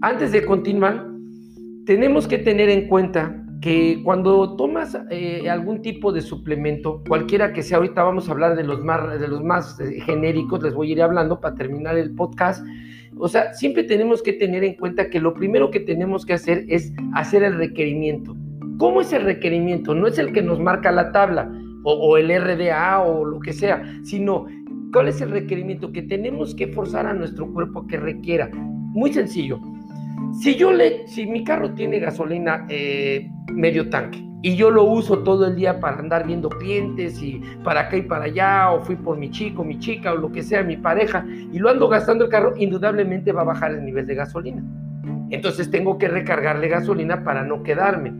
antes 0.01 0.31
de 0.31 0.45
continuar 0.45 1.07
tenemos 1.86 2.27
que 2.27 2.38
tener 2.38 2.69
en 2.69 2.88
cuenta 2.88 3.43
que 3.62 4.01
cuando 4.03 4.55
tomas 4.55 4.98
eh, 5.09 5.50
algún 5.50 5.81
tipo 5.81 6.12
de 6.12 6.21
suplemento, 6.21 7.03
cualquiera 7.07 7.51
que 7.51 7.62
sea, 7.62 7.77
ahorita 7.77 8.03
vamos 8.03 8.29
a 8.29 8.31
hablar 8.31 8.55
de 8.55 8.63
los 8.63 8.83
más, 8.83 9.19
de 9.19 9.27
los 9.27 9.43
más 9.43 9.79
eh, 9.79 10.00
genéricos, 10.01 10.63
les 10.63 10.74
voy 10.74 10.89
a 10.89 10.91
ir 10.93 11.01
hablando 11.01 11.41
para 11.41 11.55
terminar 11.55 11.98
el 11.98 12.12
podcast. 12.12 12.65
O 13.17 13.27
sea, 13.27 13.53
siempre 13.53 13.83
tenemos 13.83 14.21
que 14.21 14.33
tener 14.33 14.63
en 14.63 14.75
cuenta 14.75 15.09
que 15.09 15.19
lo 15.19 15.33
primero 15.33 15.71
que 15.71 15.81
tenemos 15.81 16.25
que 16.25 16.33
hacer 16.33 16.65
es 16.69 16.93
hacer 17.13 17.43
el 17.43 17.57
requerimiento. 17.57 18.36
¿Cómo 18.79 19.01
es 19.01 19.13
el 19.13 19.21
requerimiento? 19.21 19.93
No 19.93 20.07
es 20.07 20.17
el 20.17 20.33
que 20.33 20.41
nos 20.41 20.59
marca 20.59 20.91
la 20.91 21.12
tabla 21.12 21.51
o, 21.83 22.17
el 22.17 22.29
RDA 22.29 23.01
o 23.01 23.24
lo 23.25 23.39
que 23.39 23.53
sea, 23.53 23.83
sino 24.03 24.48
cuál 24.91 25.09
es 25.09 25.21
el 25.21 25.29
requerimiento 25.29 25.91
que 25.91 26.01
tenemos 26.01 26.55
que 26.55 26.67
forzar 26.67 27.05
a 27.05 27.13
nuestro 27.13 27.51
cuerpo 27.53 27.86
que 27.86 27.98
requiera. 27.98 28.50
Muy 28.53 29.13
sencillo 29.13 29.59
si 30.33 30.55
yo 30.55 30.71
le, 30.71 31.07
si 31.07 31.25
mi 31.25 31.43
carro 31.43 31.74
tiene 31.74 32.00
gasolina 32.00 32.65
eh, 32.69 33.29
medio 33.53 33.89
tanque 33.89 34.24
y 34.41 34.55
yo 34.55 34.71
lo 34.71 34.83
uso 34.83 35.19
todo 35.19 35.48
el 35.48 35.55
día 35.55 35.79
para 35.79 35.98
andar 35.98 36.25
viendo 36.25 36.50
clientes 36.50 37.21
y 37.21 37.41
para 37.63 37.81
acá 37.81 37.98
y 37.98 38.03
para 38.03 38.25
allá, 38.25 38.71
o 38.71 38.81
fui 38.81 38.95
por 38.95 39.17
mi 39.17 39.29
chico, 39.31 39.65
mi 39.65 39.79
chica, 39.79 40.13
o 40.13 40.15
lo 40.15 40.31
que 40.31 40.43
sea, 40.43 40.63
mi 40.63 40.77
pareja, 40.77 41.25
y 41.51 41.59
lo 41.59 41.69
ando 41.69 41.89
gastando 41.89 42.24
el 42.24 42.31
carro, 42.31 42.53
indudablemente 42.55 43.33
va 43.33 43.41
a 43.41 43.45
bajar 43.45 43.71
el 43.71 43.83
nivel 43.83 44.07
de 44.07 44.15
gasolina. 44.15 44.63
Entonces 45.29 45.69
tengo 45.69 45.98
que 45.98 46.07
recargarle 46.07 46.69
gasolina 46.69 47.21
para 47.25 47.43
no 47.43 47.63
quedarme. 47.63 48.13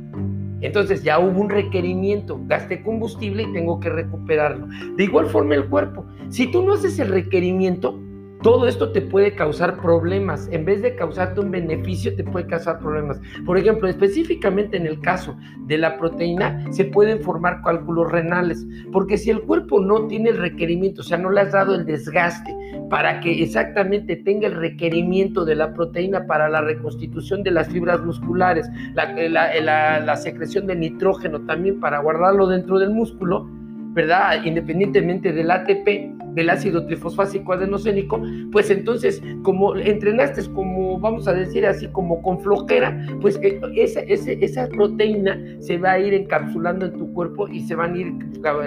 Entonces 0.62 1.04
ya 1.04 1.20
hubo 1.20 1.40
un 1.40 1.50
requerimiento, 1.50 2.40
gasté 2.46 2.82
combustible 2.82 3.44
y 3.44 3.54
tengo 3.54 3.80
que 3.80 3.90
recuperarlo. 3.90 4.68
De 4.96 5.04
igual 5.04 5.28
forma 5.28 5.56
el 5.56 5.66
cuerpo, 5.68 6.06
si 6.30 6.52
tú 6.52 6.64
no 6.64 6.74
haces 6.74 7.00
el 7.00 7.10
requerimiento, 7.10 8.00
todo 8.42 8.68
esto 8.68 8.92
te 8.92 9.02
puede 9.02 9.36
causar 9.36 9.82
problemas. 9.82 10.48
En 10.52 10.66
vez 10.66 10.82
de 10.82 10.96
causarte 10.96 11.42
un 11.42 11.52
beneficio, 11.52 12.16
te 12.16 12.24
puede 12.24 12.48
causar 12.48 12.80
problemas. 12.80 13.20
Por 13.46 13.58
ejemplo, 13.58 13.88
específicamente 13.88 14.78
en 14.78 14.88
el 14.88 15.02
caso 15.02 15.36
de 15.66 15.78
la 15.78 15.98
proteína, 15.98 16.66
se 16.72 16.86
pueden 16.86 17.22
formar 17.22 17.62
cálculos 17.64 18.12
renales. 18.12 18.66
Porque 18.92 19.18
si 19.18 19.30
el 19.30 19.42
cuerpo 19.42 19.82
no 19.82 20.08
tiene 20.08 20.30
el 20.30 20.38
requerimiento, 20.38 21.02
o 21.02 21.04
sea, 21.04 21.18
no 21.18 21.30
le 21.32 21.42
has 21.42 21.52
dado 21.52 21.76
el 21.76 21.86
desgaste 21.86 22.56
para 22.90 23.20
que 23.20 23.44
exactamente 23.44 24.16
tenga 24.16 24.48
el 24.48 24.56
requerimiento 24.56 25.46
de 25.46 25.56
la 25.56 25.74
proteína 25.74 26.26
para 26.26 26.50
la 26.50 26.62
reconstitución 26.62 27.44
de 27.44 27.52
las 27.52 27.68
fibras 27.68 28.02
musculares, 28.04 28.70
la, 28.96 30.16
secreción 30.16 30.66
de 30.68 30.76
nitrógeno 30.76 31.42
también 31.42 31.80
para 31.80 32.00
guardarlo 32.00 32.48
dentro 32.48 32.80
del 32.80 32.90
músculo, 32.90 33.48
¿verdad? 33.94 34.44
Independientemente 34.44 35.32
del 35.32 35.52
ATP, 35.52 36.19
del 36.34 36.50
ácido 36.50 36.86
trifosfásico 36.86 37.54
adenocénico, 37.54 38.22
pues 38.52 38.70
entonces, 38.70 39.22
como 39.44 39.76
entrenaste 39.76 40.40
como, 40.54 41.00
vamos 41.00 41.28
a 41.28 41.34
decir 41.34 41.66
así, 41.66 41.88
como 41.88 42.22
con 42.22 42.40
flojera, 42.40 43.06
pues 43.22 43.40
eh, 43.42 43.60
esa, 43.76 44.02
esa, 44.02 44.68
proteína 44.70 45.38
se 45.60 45.78
va 45.78 45.94
a 45.94 46.00
ir 46.00 46.14
encapsulando 46.14 46.86
en 46.86 46.98
tu 46.98 47.12
cuerpo 47.14 47.48
y 47.48 47.62
se 47.62 47.76
van 47.76 47.94
a 47.94 47.98
ir 47.98 48.14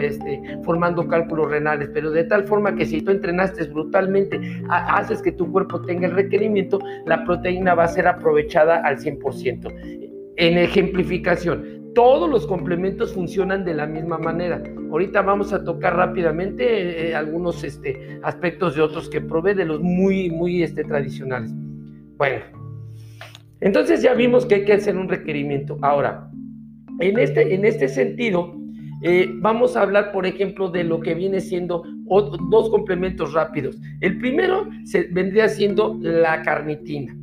este, 0.01 0.43
formando 0.65 1.07
cálculos 1.07 1.51
renales, 1.51 1.91
pero 1.95 2.11
de 2.11 2.25
tal 2.25 2.45
forma 2.45 2.75
que 2.75 2.85
si 2.85 3.01
tú 3.01 3.11
entrenaste 3.11 3.65
brutalmente, 3.65 4.41
haces 4.69 5.23
que 5.23 5.33
tu 5.33 5.51
cuerpo 5.51 5.81
tenga 5.83 6.07
el 6.07 6.15
requerimiento, 6.15 6.79
la 7.07 7.25
proteína 7.25 7.75
va 7.75 7.85
a 7.85 7.89
ser 7.89 8.07
aprovechada 8.07 8.77
al 8.85 8.99
100%. 8.99 10.03
En 10.37 10.59
ejemplificación, 10.59 11.82
todos 11.95 12.29
los 12.29 12.47
complementos 12.47 13.13
funcionan 13.13 13.65
de 13.65 13.75
la 13.75 13.87
misma 13.87 14.19
manera. 14.19 14.63
Ahorita 14.91 15.23
vamos 15.23 15.53
a 15.53 15.65
tocar 15.65 15.97
rápidamente 15.97 17.11
eh, 17.11 17.15
algunos 17.15 17.65
este, 17.65 18.21
aspectos 18.23 18.77
de 18.77 18.83
otros 18.83 19.09
que 19.09 19.21
provee 19.21 19.55
de 19.55 19.65
los 19.65 19.81
muy, 19.81 20.31
muy 20.31 20.63
este, 20.63 20.85
tradicionales. 20.85 21.53
Bueno, 22.17 22.45
entonces 23.61 24.03
ya 24.03 24.15
vimos 24.15 24.47
que 24.47 24.57
hay 24.57 24.65
que 24.65 24.75
hacer 24.75 24.97
un 24.97 25.09
requerimiento. 25.09 25.79
Ahora, 25.83 26.31
en 27.01 27.19
este, 27.19 27.55
en 27.55 27.65
este 27.65 27.89
sentido, 27.89 28.55
eh, 29.03 29.29
vamos 29.37 29.77
a 29.77 29.83
hablar, 29.83 30.13
por 30.13 30.27
ejemplo, 30.27 30.71
de 30.71 30.85
lo 30.85 31.01
que 31.01 31.15
viene 31.15 31.41
siendo 31.41 31.83
dos 32.51 32.71
complementos 32.71 33.33
rápidos. 33.33 33.79
El 34.01 34.19
primero 34.19 34.69
se, 34.85 35.05
vendría 35.05 35.49
siendo 35.49 35.99
la 36.01 36.43
carnitina. 36.43 37.17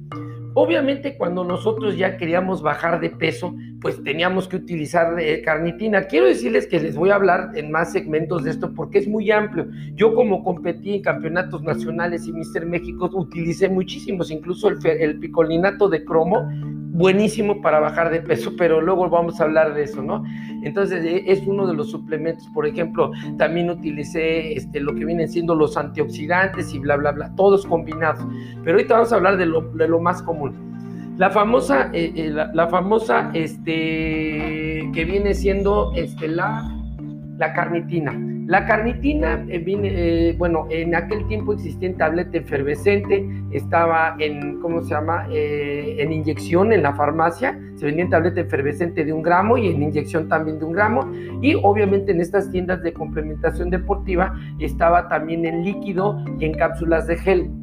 Obviamente 0.55 1.15
cuando 1.17 1.43
nosotros 1.43 1.95
ya 1.97 2.17
queríamos 2.17 2.61
bajar 2.61 2.99
de 2.99 3.11
peso, 3.11 3.55
pues 3.81 4.03
teníamos 4.03 4.47
que 4.47 4.57
utilizar 4.57 5.19
eh, 5.19 5.41
carnitina. 5.41 6.03
Quiero 6.03 6.25
decirles 6.25 6.67
que 6.67 6.79
les 6.79 6.95
voy 6.95 7.11
a 7.11 7.15
hablar 7.15 7.51
en 7.55 7.71
más 7.71 7.91
segmentos 7.91 8.43
de 8.43 8.51
esto 8.51 8.73
porque 8.73 8.99
es 8.99 9.07
muy 9.07 9.31
amplio. 9.31 9.67
Yo 9.95 10.13
como 10.13 10.43
competí 10.43 10.95
en 10.95 11.01
campeonatos 11.01 11.63
nacionales 11.63 12.27
y 12.27 12.33
Mister 12.33 12.65
México 12.65 13.09
utilicé 13.13 13.69
muchísimos, 13.69 14.31
incluso 14.31 14.67
el, 14.69 14.85
el 14.85 15.19
picolinato 15.19 15.87
de 15.87 16.03
cromo, 16.03 16.49
buenísimo 16.91 17.61
para 17.61 17.79
bajar 17.79 18.09
de 18.09 18.19
peso, 18.19 18.51
pero 18.57 18.81
luego 18.81 19.09
vamos 19.09 19.39
a 19.39 19.45
hablar 19.45 19.73
de 19.73 19.83
eso, 19.83 20.01
¿no? 20.01 20.25
Entonces 20.63 21.05
e, 21.05 21.31
es 21.31 21.47
uno 21.47 21.65
de 21.65 21.73
los 21.73 21.89
suplementos, 21.89 22.45
por 22.53 22.67
ejemplo, 22.67 23.11
también 23.37 23.69
utilicé 23.69 24.53
este, 24.53 24.81
lo 24.81 24.93
que 24.93 25.05
vienen 25.05 25.29
siendo 25.29 25.55
los 25.55 25.77
antioxidantes 25.77 26.73
y 26.73 26.79
bla, 26.79 26.97
bla, 26.97 27.13
bla, 27.13 27.33
todos 27.35 27.65
combinados. 27.65 28.25
Pero 28.63 28.77
ahorita 28.77 28.95
vamos 28.95 29.13
a 29.13 29.15
hablar 29.15 29.37
de 29.37 29.45
lo 29.45 29.99
más 30.01 30.21
común. 30.21 30.68
La 31.19 31.29
famosa, 31.31 31.89
eh, 31.91 32.13
eh, 32.15 32.29
la, 32.31 32.67
famosa, 32.69 33.29
este, 33.33 34.89
que 34.93 35.03
viene 35.03 35.33
siendo 35.33 35.91
este, 35.93 36.29
la, 36.29 36.73
la 37.37 37.51
carnitina. 37.51 38.17
La 38.47 38.65
carnitina 38.65 39.45
eh, 39.49 39.57
viene, 39.57 40.33
bueno, 40.37 40.67
en 40.69 40.95
aquel 40.95 41.27
tiempo 41.27 41.51
existía 41.51 41.89
en 41.89 41.97
tableta 41.97 42.37
efervescente, 42.37 43.27
estaba 43.51 44.15
en, 44.19 44.61
¿cómo 44.61 44.81
se 44.81 44.91
llama? 44.91 45.27
en 45.29 46.09
inyección 46.09 46.71
en 46.71 46.83
la 46.83 46.95
farmacia, 46.95 47.59
se 47.75 47.87
vendía 47.87 48.05
en 48.05 48.11
tableta 48.11 48.39
efervescente 48.39 49.03
de 49.03 49.11
un 49.11 49.21
gramo 49.21 49.57
y 49.57 49.67
en 49.67 49.83
inyección 49.83 50.29
también 50.29 50.57
de 50.57 50.63
un 50.63 50.71
gramo. 50.71 51.11
Y 51.41 51.53
obviamente 51.61 52.13
en 52.13 52.21
estas 52.21 52.49
tiendas 52.49 52.81
de 52.81 52.93
complementación 52.93 53.69
deportiva 53.69 54.33
estaba 54.59 55.09
también 55.09 55.45
en 55.45 55.65
líquido 55.65 56.23
y 56.39 56.45
en 56.45 56.53
cápsulas 56.53 57.07
de 57.07 57.17
gel. 57.17 57.58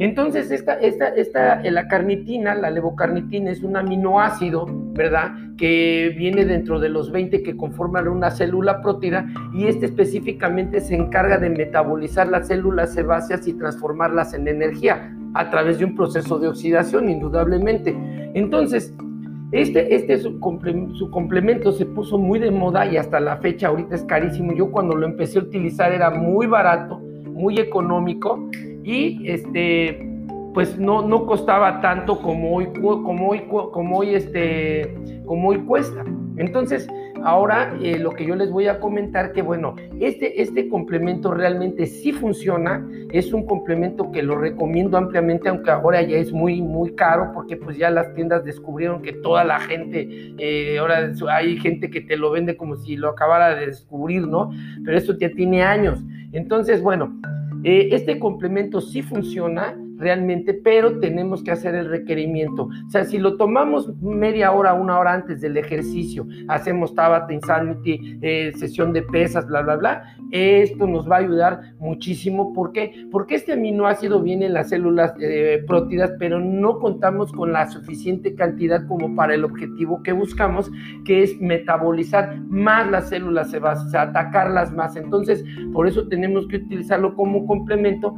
Entonces, 0.00 0.50
esta, 0.50 0.80
esta, 0.80 1.08
esta, 1.08 1.60
la 1.62 1.86
carnitina, 1.86 2.54
la 2.54 2.70
levocarnitina, 2.70 3.50
es 3.50 3.62
un 3.62 3.76
aminoácido, 3.76 4.64
¿verdad? 4.94 5.32
Que 5.58 6.14
viene 6.16 6.46
dentro 6.46 6.80
de 6.80 6.88
los 6.88 7.12
20 7.12 7.42
que 7.42 7.54
conforman 7.54 8.08
una 8.08 8.30
célula 8.30 8.80
prótida 8.80 9.26
y 9.52 9.66
este 9.66 9.84
específicamente 9.84 10.80
se 10.80 10.94
encarga 10.94 11.36
de 11.36 11.50
metabolizar 11.50 12.28
las 12.28 12.48
células 12.48 12.94
sebáceas 12.94 13.46
y 13.46 13.52
transformarlas 13.52 14.32
en 14.32 14.48
energía 14.48 15.14
a 15.34 15.50
través 15.50 15.78
de 15.78 15.84
un 15.84 15.94
proceso 15.94 16.38
de 16.38 16.48
oxidación, 16.48 17.10
indudablemente. 17.10 17.94
Entonces, 18.32 18.94
este, 19.52 19.94
este 19.94 20.16
su, 20.16 20.40
su, 20.94 21.10
complemento 21.10 21.72
se 21.72 21.84
puso 21.84 22.16
muy 22.16 22.38
de 22.38 22.50
moda 22.50 22.86
y 22.86 22.96
hasta 22.96 23.20
la 23.20 23.36
fecha 23.36 23.68
ahorita 23.68 23.96
es 23.96 24.04
carísimo. 24.04 24.54
Yo 24.54 24.70
cuando 24.70 24.96
lo 24.96 25.04
empecé 25.04 25.40
a 25.40 25.42
utilizar 25.42 25.92
era 25.92 26.08
muy 26.08 26.46
barato, 26.46 27.00
muy 27.34 27.58
económico 27.58 28.48
y 28.90 29.28
este 29.28 30.10
pues 30.54 30.78
no, 30.78 31.02
no 31.02 31.26
costaba 31.26 31.80
tanto 31.80 32.20
como 32.20 32.56
hoy, 32.56 32.66
como 32.72 33.28
hoy, 33.28 33.42
como 33.48 33.98
hoy, 33.98 34.14
este, 34.14 34.94
como 35.24 35.50
hoy 35.50 35.58
cuesta. 35.58 36.04
Entonces, 36.36 36.88
ahora 37.22 37.76
eh, 37.82 37.98
lo 37.98 38.10
que 38.10 38.24
yo 38.24 38.34
les 38.34 38.50
voy 38.50 38.66
a 38.66 38.80
comentar 38.80 39.32
que, 39.32 39.42
bueno, 39.42 39.76
este, 40.00 40.42
este 40.42 40.68
complemento 40.68 41.32
realmente 41.32 41.86
sí 41.86 42.12
funciona, 42.12 42.84
es 43.12 43.32
un 43.32 43.46
complemento 43.46 44.10
que 44.10 44.22
lo 44.22 44.36
recomiendo 44.36 44.96
ampliamente, 44.96 45.48
aunque 45.48 45.70
ahora 45.70 46.02
ya 46.02 46.16
es 46.16 46.32
muy, 46.32 46.60
muy 46.62 46.94
caro, 46.94 47.30
porque 47.32 47.56
pues 47.56 47.76
ya 47.76 47.90
las 47.90 48.12
tiendas 48.14 48.44
descubrieron 48.44 49.02
que 49.02 49.12
toda 49.12 49.44
la 49.44 49.60
gente, 49.60 50.34
eh, 50.38 50.78
ahora 50.78 51.12
hay 51.30 51.58
gente 51.58 51.90
que 51.90 52.00
te 52.00 52.16
lo 52.16 52.30
vende 52.30 52.56
como 52.56 52.76
si 52.76 52.96
lo 52.96 53.10
acabara 53.10 53.54
de 53.54 53.66
descubrir, 53.66 54.26
¿no? 54.26 54.50
Pero 54.84 54.96
esto 54.96 55.16
ya 55.16 55.30
tiene 55.30 55.62
años. 55.62 56.00
Entonces, 56.32 56.82
bueno, 56.82 57.20
eh, 57.64 57.88
este 57.92 58.18
complemento 58.18 58.80
sí 58.80 59.02
funciona, 59.02 59.76
realmente, 60.00 60.54
pero 60.54 60.98
tenemos 60.98 61.42
que 61.42 61.50
hacer 61.50 61.74
el 61.74 61.88
requerimiento. 61.88 62.64
O 62.64 62.90
sea, 62.90 63.04
si 63.04 63.18
lo 63.18 63.36
tomamos 63.36 63.94
media 64.00 64.52
hora, 64.52 64.74
una 64.74 64.98
hora 64.98 65.12
antes 65.12 65.40
del 65.40 65.56
ejercicio, 65.56 66.26
hacemos 66.48 66.94
Tabata 66.94 67.32
Insanity, 67.32 68.18
eh, 68.22 68.52
sesión 68.56 68.92
de 68.92 69.02
pesas, 69.02 69.46
bla, 69.46 69.62
bla, 69.62 69.76
bla, 69.76 70.16
esto 70.30 70.86
nos 70.86 71.08
va 71.08 71.16
a 71.16 71.20
ayudar 71.20 71.74
muchísimo. 71.78 72.52
¿Por 72.52 72.72
qué? 72.72 73.06
Porque 73.10 73.34
este 73.34 73.52
aminoácido 73.52 74.22
viene 74.22 74.46
en 74.46 74.54
las 74.54 74.70
células 74.70 75.14
eh, 75.20 75.62
prótidas, 75.66 76.12
pero 76.18 76.40
no 76.40 76.78
contamos 76.78 77.32
con 77.32 77.52
la 77.52 77.68
suficiente 77.68 78.34
cantidad 78.34 78.86
como 78.86 79.14
para 79.14 79.34
el 79.34 79.44
objetivo 79.44 80.02
que 80.02 80.12
buscamos, 80.12 80.70
que 81.04 81.22
es 81.22 81.40
metabolizar 81.40 82.40
más 82.48 82.90
las 82.90 83.08
células 83.08 83.50
sebáceas, 83.50 83.94
atacarlas 83.94 84.72
más. 84.72 84.96
Entonces, 84.96 85.44
por 85.72 85.86
eso 85.86 86.08
tenemos 86.08 86.46
que 86.48 86.56
utilizarlo 86.56 87.14
como 87.14 87.46
complemento 87.46 88.16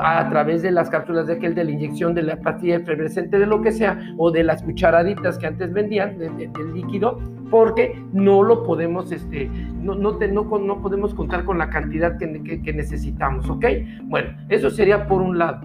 a 0.00 0.28
través 0.28 0.62
de 0.62 0.70
las 0.70 0.90
cápsulas 0.90 1.26
de 1.26 1.34
aquel, 1.34 1.54
de 1.54 1.64
la 1.64 1.70
inyección, 1.70 2.14
de 2.14 2.22
la 2.22 2.36
pastilla 2.36 2.76
efervescente, 2.76 3.38
de 3.38 3.46
lo 3.46 3.62
que 3.62 3.72
sea, 3.72 3.98
o 4.16 4.30
de 4.30 4.44
las 4.44 4.62
cucharaditas 4.62 5.38
que 5.38 5.46
antes 5.46 5.72
vendían 5.72 6.18
del 6.18 6.74
líquido, 6.74 7.18
porque 7.50 8.02
no 8.12 8.42
lo 8.42 8.62
podemos, 8.62 9.12
este, 9.12 9.50
no, 9.82 9.94
no, 9.94 10.18
no, 10.18 10.80
podemos 10.80 11.14
contar 11.14 11.44
con 11.44 11.58
la 11.58 11.68
cantidad 11.68 12.16
que, 12.16 12.62
que, 12.62 12.72
necesitamos, 12.72 13.48
¿ok? 13.50 13.66
Bueno, 14.04 14.30
eso 14.48 14.70
sería 14.70 15.06
por 15.06 15.20
un 15.20 15.38
lado. 15.38 15.60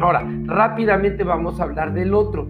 Ahora, 0.00 0.26
rápidamente 0.46 1.22
vamos 1.22 1.60
a 1.60 1.64
hablar 1.64 1.92
del 1.92 2.14
otro. 2.14 2.48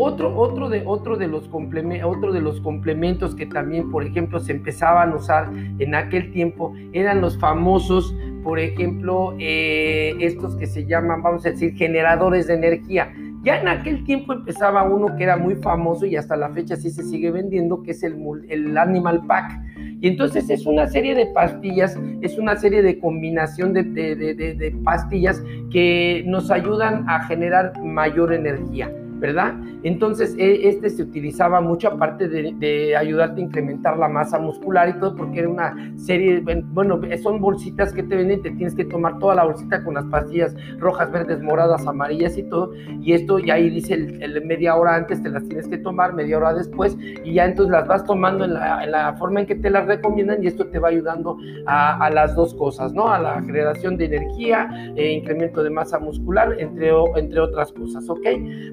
Otro, 0.00 0.32
otro, 0.36 0.68
de, 0.68 0.84
otro, 0.86 1.16
de 1.16 1.26
los 1.26 1.50
otro 1.52 2.32
de 2.32 2.40
los 2.40 2.60
complementos 2.60 3.34
que 3.34 3.46
también, 3.46 3.90
por 3.90 4.04
ejemplo, 4.04 4.38
se 4.38 4.52
empezaban 4.52 5.10
a 5.10 5.16
usar 5.16 5.50
en 5.80 5.94
aquel 5.96 6.30
tiempo 6.30 6.72
eran 6.92 7.20
los 7.20 7.36
famosos 7.36 8.16
por 8.48 8.58
ejemplo, 8.58 9.34
eh, 9.38 10.14
estos 10.20 10.56
que 10.56 10.66
se 10.66 10.86
llaman, 10.86 11.22
vamos 11.22 11.44
a 11.44 11.50
decir, 11.50 11.74
generadores 11.74 12.46
de 12.46 12.54
energía. 12.54 13.12
Ya 13.42 13.60
en 13.60 13.68
aquel 13.68 14.04
tiempo 14.04 14.32
empezaba 14.32 14.84
uno 14.84 15.14
que 15.16 15.24
era 15.24 15.36
muy 15.36 15.56
famoso 15.56 16.06
y 16.06 16.16
hasta 16.16 16.34
la 16.34 16.48
fecha 16.48 16.74
sí 16.74 16.88
se 16.88 17.02
sigue 17.02 17.30
vendiendo, 17.30 17.82
que 17.82 17.90
es 17.90 18.02
el, 18.02 18.16
el 18.48 18.78
Animal 18.78 19.26
Pack. 19.26 19.52
Y 20.00 20.08
entonces 20.08 20.48
es 20.48 20.64
una 20.64 20.86
serie 20.86 21.14
de 21.14 21.26
pastillas, 21.26 22.00
es 22.22 22.38
una 22.38 22.56
serie 22.56 22.80
de 22.80 22.98
combinación 22.98 23.74
de, 23.74 23.82
de, 23.82 24.16
de, 24.16 24.34
de 24.34 24.70
pastillas 24.82 25.44
que 25.70 26.24
nos 26.26 26.50
ayudan 26.50 27.04
a 27.06 27.24
generar 27.26 27.78
mayor 27.84 28.32
energía. 28.32 28.90
¿Verdad? 29.18 29.54
Entonces, 29.82 30.34
e, 30.38 30.68
este 30.68 30.90
se 30.90 31.02
utilizaba 31.02 31.60
mucho 31.60 31.88
aparte 31.88 32.28
de, 32.28 32.96
ayudarte 32.96 33.40
a 33.40 33.44
incrementar 33.44 33.96
la 33.96 34.08
masa 34.08 34.38
muscular 34.38 34.88
y 34.88 34.98
todo, 34.98 35.14
porque 35.14 35.40
era 35.40 35.48
una 35.48 35.92
serie, 35.96 36.42
bueno, 36.72 37.00
son 37.22 37.40
bolsitas 37.40 37.92
que 37.92 38.02
te 38.02 38.16
venden, 38.16 38.42
te 38.42 38.50
tienes 38.50 38.74
que 38.74 38.84
tomar 38.84 39.18
toda 39.18 39.34
la 39.34 39.44
bolsita 39.44 39.82
con 39.84 39.94
las 39.94 40.04
pastillas 40.06 40.54
rojas, 40.78 41.10
verdes, 41.12 41.42
moradas, 41.42 41.86
amarillas 41.86 42.36
y 42.36 42.42
todo, 42.44 42.72
y 43.00 43.12
esto 43.12 43.38
ya 43.38 43.54
ahí 43.54 43.70
dice 43.70 43.94
el, 43.94 44.44
media 44.44 44.76
hora 44.76 44.94
antes 44.94 45.22
te 45.22 45.28
las 45.28 45.46
tienes 45.48 45.68
que 45.68 45.78
tomar, 45.78 46.14
media 46.14 46.38
hora 46.38 46.54
después, 46.54 46.96
y 47.24 47.34
ya 47.34 47.44
entonces 47.44 47.72
las 47.72 47.86
vas 47.86 48.04
tomando 48.04 48.44
en 48.44 48.54
la, 48.54 49.14
forma 49.18 49.40
en 49.40 49.46
que 49.46 49.54
te 49.54 49.70
las 49.70 49.86
recomiendan 49.86 50.42
y 50.42 50.46
esto 50.46 50.66
te 50.66 50.78
va 50.78 50.88
ayudando 50.88 51.36
a, 51.66 52.08
las 52.10 52.34
dos 52.34 52.54
cosas, 52.54 52.94
¿no? 52.94 53.08
A 53.08 53.18
la 53.18 53.42
generación 53.42 53.96
de 53.96 54.06
energía, 54.06 54.68
e 54.96 55.12
incremento 55.12 55.62
de 55.62 55.70
masa 55.70 55.98
muscular, 55.98 56.54
entre, 56.58 56.90
entre 57.16 57.40
otras 57.40 57.72
cosas, 57.72 58.08
¿ok? 58.08 58.26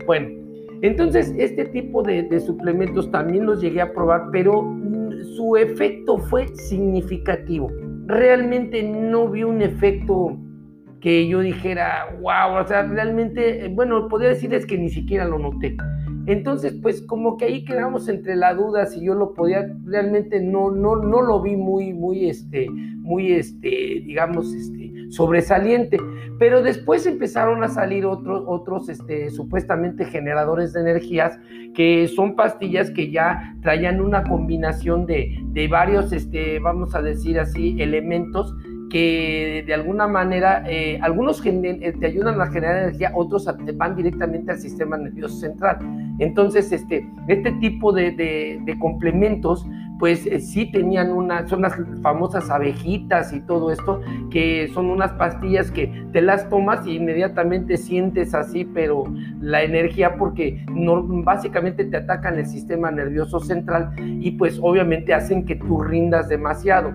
Bueno, 0.06 0.30
entonces, 0.82 1.34
este 1.38 1.66
tipo 1.66 2.04
de, 2.04 2.40
suplementos 2.40 3.12
también 3.12 3.46
los 3.46 3.62
llegué 3.62 3.82
a 3.82 3.94
probar, 3.94 4.30
pero 4.32 4.62
mm, 4.62 5.24
su 5.36 5.56
efecto 5.56 6.18
fue 6.18 6.48
significativo. 6.56 7.72
Realmente 8.08 8.84
no 8.84 9.28
vi 9.30 9.44
un 9.44 9.62
efecto 9.62 10.38
que 11.02 11.28
yo 11.28 11.40
dijera, 11.42 12.18
wow, 12.22 12.62
o 12.62 12.68
sea, 12.68 12.84
realmente, 12.84 13.72
bueno, 13.74 14.08
podría 14.08 14.30
decirles 14.30 14.66
que 14.66 14.78
ni 14.78 14.90
siquiera 14.90 15.26
lo 15.26 15.38
noté. 15.40 15.78
Entonces, 16.28 16.74
pues 16.82 17.02
como 17.04 17.38
que 17.38 17.46
ahí 17.46 17.64
quedamos 17.64 18.10
entre 18.10 18.36
la 18.36 18.56
duda 18.56 18.88
si 18.88 19.04
yo 19.04 19.14
lo 19.14 19.34
podía, 19.34 19.72
realmente 19.86 20.42
no, 20.42 20.72
no, 20.72 20.96
no 20.96 21.22
lo 21.22 21.42
vi 21.42 21.56
muy, 21.56 21.94
muy, 21.94 22.28
este, 22.28 22.68
muy, 22.70 23.34
este, 23.34 23.70
digamos, 24.04 24.52
este, 24.54 24.85
sobresaliente. 25.16 25.98
Pero 26.38 26.62
después 26.62 27.06
empezaron 27.06 27.64
a 27.64 27.70
salir 27.70 28.06
otros, 28.06 28.44
otros 28.46 28.90
este, 28.90 29.30
supuestamente 29.30 30.06
generadores 30.06 30.74
de 30.74 30.82
energías, 30.82 31.40
que 31.74 32.08
son 32.08 32.36
pastillas 32.36 32.92
que 32.92 33.10
ya 33.10 33.56
traían 33.62 34.02
una 34.02 34.24
combinación 34.24 35.06
de, 35.06 35.40
de 35.48 35.68
varios, 35.68 36.12
este, 36.12 36.60
vamos 36.60 36.94
a 36.94 37.02
decir 37.02 37.40
así, 37.40 37.82
elementos 37.82 38.54
que 38.90 39.64
de 39.66 39.74
alguna 39.74 40.08
manera 40.08 40.64
eh, 40.68 41.00
algunos 41.02 41.44
eh, 41.46 41.94
te 42.00 42.06
ayudan 42.06 42.40
a 42.40 42.48
generar 42.48 42.84
energía, 42.84 43.12
otros 43.16 43.48
van 43.76 43.96
directamente 43.96 44.52
al 44.52 44.60
sistema 44.60 44.98
nervioso 44.98 45.38
central. 45.38 45.80
Entonces, 46.20 46.72
este, 46.72 47.10
este 47.28 47.52
tipo 47.54 47.92
de, 47.92 48.64
complementos, 48.80 49.68
pues 50.00 50.26
eh, 50.26 50.40
sí 50.40 50.72
tenían 50.72 51.12
una, 51.12 51.48
son 51.48 51.62
las 51.62 51.76
famosas 52.02 52.50
abejitas 52.50 53.34
y 53.34 53.40
todo 53.42 53.72
esto, 53.72 54.02
que 54.30 54.70
son 54.74 54.90
unas 54.90 55.14
pastillas 55.14 55.72
que 55.72 55.88
te 56.12 56.22
las 56.22 56.50
tomas 56.50 56.86
y 56.86 56.96
inmediatamente 56.96 57.78
sientes 57.78 58.34
así, 58.34 58.66
pero 58.66 59.06
la 59.42 59.64
energía 59.64 60.16
porque 60.18 60.64
no, 60.72 61.04
básicamente 61.24 61.86
te 61.86 61.98
atacan 61.98 62.38
el 62.38 62.46
sistema 62.46 62.92
nervioso 62.92 63.40
central 63.40 63.92
y 63.98 64.32
pues 64.32 64.60
obviamente 64.62 65.14
hacen 65.14 65.46
que 65.46 65.56
tú 65.56 65.82
rindas 65.82 66.30
demasiado 66.30 66.94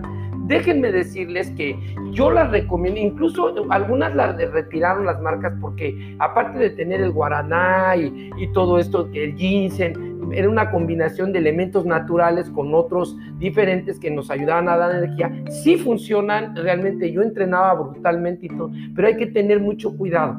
déjenme 0.51 0.91
decirles 0.91 1.49
que 1.51 1.77
yo 2.11 2.29
las 2.29 2.51
recomiendo, 2.51 2.99
incluso 2.99 3.53
algunas 3.69 4.13
las 4.13 4.35
retiraron 4.35 5.05
las 5.05 5.21
marcas 5.21 5.53
porque 5.61 6.15
aparte 6.19 6.59
de 6.59 6.69
tener 6.71 7.01
el 7.01 7.11
guaraná 7.11 7.95
y, 7.95 8.47
todo 8.53 8.77
esto, 8.77 9.09
el 9.13 9.35
ginseng, 9.35 10.33
era 10.33 10.49
una 10.49 10.69
combinación 10.69 11.31
de 11.31 11.39
elementos 11.39 11.85
naturales 11.85 12.49
con 12.49 12.75
otros 12.75 13.17
diferentes 13.39 13.97
que 13.97 14.11
nos 14.11 14.29
ayudaban 14.29 14.67
a 14.67 14.77
dar 14.77 14.95
energía, 14.95 15.31
sí 15.49 15.77
funcionan, 15.77 16.55
realmente 16.55 17.11
yo 17.11 17.21
entrenaba 17.21 17.73
brutalmente 17.73 18.47
y 18.47 18.49
todo, 18.49 18.71
pero 18.93 19.07
hay 19.07 19.15
que 19.15 19.27
tener 19.27 19.61
mucho 19.61 19.95
cuidado. 19.97 20.37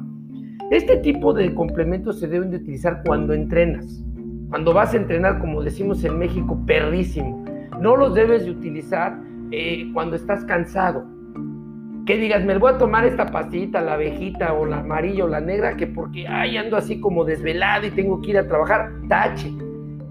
Este 0.71 0.99
tipo 0.99 1.33
de 1.33 1.55
complementos 1.55 2.21
se 2.21 2.29
deben 2.29 2.51
de 2.51 2.59
utilizar 2.59 3.03
cuando 3.05 3.33
entrenas, 3.33 4.05
cuando 4.51 4.75
vas 4.75 4.93
a 4.93 4.99
entrenar, 4.99 5.41
como 5.41 5.63
decimos 5.63 6.05
en 6.05 6.19
México, 6.19 6.59
perrísimo. 6.67 7.45
No 7.81 7.97
los 7.97 8.15
debes 8.15 8.45
de 8.45 8.51
utilizar 8.53 9.19
eh, 9.53 9.91
cuando 9.93 10.17
estás 10.17 10.45
cansado. 10.45 11.05
Que 12.07 12.17
digas, 12.17 12.45
me 12.45 12.59
voy 12.59 12.73
a 12.73 12.79
tomar 12.79 13.05
esta 13.05 13.31
pastillita, 13.31 13.81
la 13.81 13.95
abejita 13.95 14.53
o 14.55 14.67
la 14.67 14.79
amarilla 14.79 15.25
o 15.25 15.29
la 15.29 15.41
negra, 15.41 15.77
que 15.77 15.87
porque 15.87 16.27
ay, 16.27 16.57
ando 16.57 16.77
así 16.77 16.99
como 16.99 17.25
desvelado 17.25 17.87
y 17.87 17.91
tengo 17.91 18.21
que 18.21 18.31
ir 18.31 18.39
a 18.39 18.49
trabajar, 18.49 18.91
tache. 19.09 19.53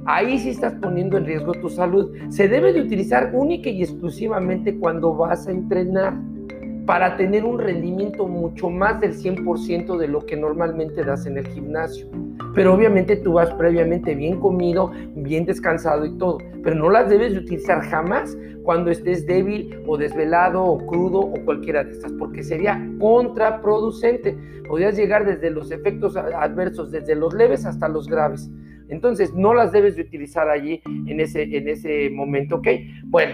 Ahí 0.05 0.39
sí 0.39 0.51
estás 0.51 0.73
poniendo 0.75 1.17
en 1.17 1.25
riesgo 1.25 1.51
tu 1.53 1.69
salud. 1.69 2.11
Se 2.29 2.47
debe 2.47 2.71
de 2.71 2.81
utilizar 2.81 3.31
única 3.33 3.69
y 3.69 3.83
exclusivamente 3.83 4.77
cuando 4.77 5.13
vas 5.15 5.47
a 5.47 5.51
entrenar 5.51 6.13
para 6.85 7.17
tener 7.17 7.43
un 7.43 7.59
rendimiento 7.59 8.27
mucho 8.27 8.69
más 8.69 8.99
del 8.99 9.13
100% 9.13 9.97
de 9.97 10.07
lo 10.07 10.25
que 10.25 10.37
normalmente 10.37 11.03
das 11.03 11.25
en 11.25 11.37
el 11.37 11.47
gimnasio. 11.47 12.07
Pero 12.53 12.73
obviamente 12.73 13.15
tú 13.15 13.33
vas 13.33 13.53
previamente 13.53 14.15
bien 14.15 14.39
comido, 14.39 14.91
bien 15.15 15.45
descansado 15.45 16.05
y 16.05 16.17
todo. 16.17 16.39
Pero 16.63 16.75
no 16.75 16.89
las 16.89 17.09
debes 17.09 17.33
de 17.33 17.39
utilizar 17.39 17.81
jamás 17.81 18.37
cuando 18.63 18.91
estés 18.91 19.25
débil 19.25 19.81
o 19.87 19.97
desvelado 19.97 20.63
o 20.63 20.85
crudo 20.85 21.19
o 21.19 21.33
cualquiera 21.45 21.83
de 21.83 21.91
estas, 21.91 22.11
porque 22.13 22.43
sería 22.43 22.79
contraproducente. 22.99 24.37
Podrías 24.67 24.95
llegar 24.95 25.25
desde 25.25 25.49
los 25.49 25.71
efectos 25.71 26.15
adversos, 26.15 26.91
desde 26.91 27.15
los 27.15 27.33
leves 27.33 27.65
hasta 27.65 27.87
los 27.87 28.07
graves. 28.07 28.49
Entonces, 28.89 29.33
no 29.33 29.53
las 29.53 29.71
debes 29.71 29.95
de 29.95 30.01
utilizar 30.01 30.49
allí 30.49 30.81
en 31.07 31.19
ese, 31.21 31.43
en 31.43 31.69
ese 31.69 32.09
momento, 32.09 32.57
¿ok? 32.57 32.67
Bueno, 33.05 33.33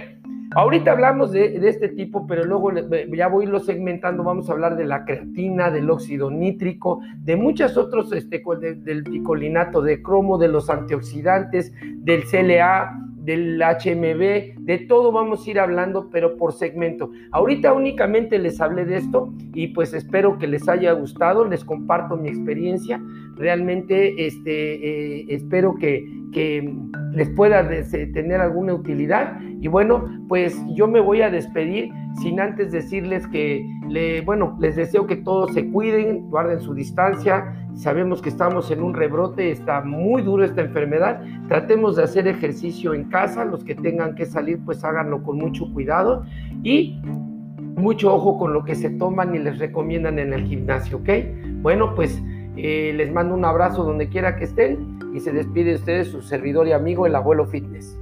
Ahorita 0.55 0.91
hablamos 0.91 1.31
de, 1.31 1.55
este 1.67 1.89
tipo, 1.89 2.25
pero 2.25 2.45
luego 2.45 2.71
ya 3.15 3.27
voy 3.27 3.45
lo 3.45 3.59
segmentando. 3.59 4.23
Vamos 4.23 4.49
a 4.49 4.53
hablar 4.53 4.77
de 4.77 4.85
la 4.85 5.03
creatina, 5.05 5.69
del 5.69 5.89
óxido 5.89 6.31
nítrico, 6.31 7.01
de 7.19 7.35
muchos 7.35 7.77
otros, 7.77 8.11
este, 8.13 8.41
del 8.83 9.03
picolinato 9.03 9.81
de 9.81 10.01
cromo, 10.01 10.37
de 10.37 10.47
los 10.47 10.69
antioxidantes, 10.69 11.73
del 11.81 12.23
CLA, 12.23 13.07
del 13.27 13.61
HMB, 13.61 14.63
de 14.63 14.85
todo 14.87 15.11
vamos 15.11 15.45
a 15.45 15.51
ir 15.51 15.59
hablando, 15.59 16.09
pero 16.09 16.37
por 16.37 16.53
segmento. 16.53 17.11
Ahorita 17.31 17.73
únicamente 17.73 18.39
les 18.39 18.61
hablé 18.61 18.85
de 18.85 18.95
esto 18.95 19.33
y 19.53 19.67
pues 19.67 19.93
espero 19.93 20.37
que 20.37 20.47
les 20.47 20.69
haya 20.69 20.93
gustado, 20.93 21.43
les 21.43 21.65
comparto 21.65 22.15
mi 22.15 22.29
experiencia, 22.29 23.01
realmente 23.37 24.25
este, 24.25 25.21
eh, 25.21 25.25
espero 25.29 25.75
que, 25.75 26.05
que 26.31 26.73
les 27.13 27.29
pueda 27.29 27.67
tener 28.13 28.41
alguna 28.41 28.73
utilidad. 28.73 29.39
Y 29.59 29.67
bueno, 29.67 30.05
pues 30.27 30.55
yo 30.75 30.87
me 30.87 30.99
voy 30.99 31.21
a 31.21 31.29
despedir 31.29 31.89
sin 32.21 32.39
antes 32.39 32.71
decirles 32.71 33.27
que, 33.27 33.65
le, 33.87 34.21
bueno, 34.21 34.57
les 34.59 34.75
deseo 34.75 35.05
que 35.07 35.15
todos 35.17 35.53
se 35.53 35.69
cuiden, 35.69 36.29
guarden 36.29 36.59
su 36.59 36.73
distancia, 36.73 37.55
sabemos 37.73 38.21
que 38.21 38.29
estamos 38.29 38.71
en 38.71 38.81
un 38.81 38.93
rebrote, 38.93 39.51
está 39.51 39.81
muy 39.81 40.21
duro 40.21 40.43
esta 40.43 40.61
enfermedad, 40.61 41.21
tratemos 41.47 41.95
de 41.95 42.03
hacer 42.03 42.27
ejercicio 42.27 42.93
en 42.93 43.05
casa, 43.05 43.45
los 43.45 43.63
que 43.63 43.75
tengan 43.75 44.15
que 44.15 44.25
salir 44.25 44.59
pues 44.65 44.83
háganlo 44.83 45.23
con 45.23 45.37
mucho 45.37 45.71
cuidado 45.73 46.23
y 46.63 46.99
mucho 47.75 48.13
ojo 48.13 48.37
con 48.37 48.53
lo 48.53 48.63
que 48.63 48.73
se 48.75 48.89
toman 48.89 49.35
y 49.35 49.39
les 49.39 49.59
recomiendan 49.59 50.17
en 50.17 50.33
el 50.33 50.45
gimnasio, 50.45 50.97
¿ok? 50.97 51.09
Bueno, 51.61 51.93
pues 51.93 52.21
eh, 52.57 52.91
les 52.95 53.11
mando 53.11 53.35
un 53.35 53.45
abrazo 53.45 53.83
donde 53.83 54.09
quiera 54.09 54.35
que 54.35 54.45
estén 54.45 54.99
y 55.13 55.19
se 55.19 55.31
despide 55.31 55.69
de 55.69 55.75
ustedes 55.75 56.07
su 56.09 56.21
servidor 56.21 56.67
y 56.67 56.71
amigo, 56.71 57.05
el 57.05 57.15
abuelo 57.15 57.45
Fitness. 57.45 57.97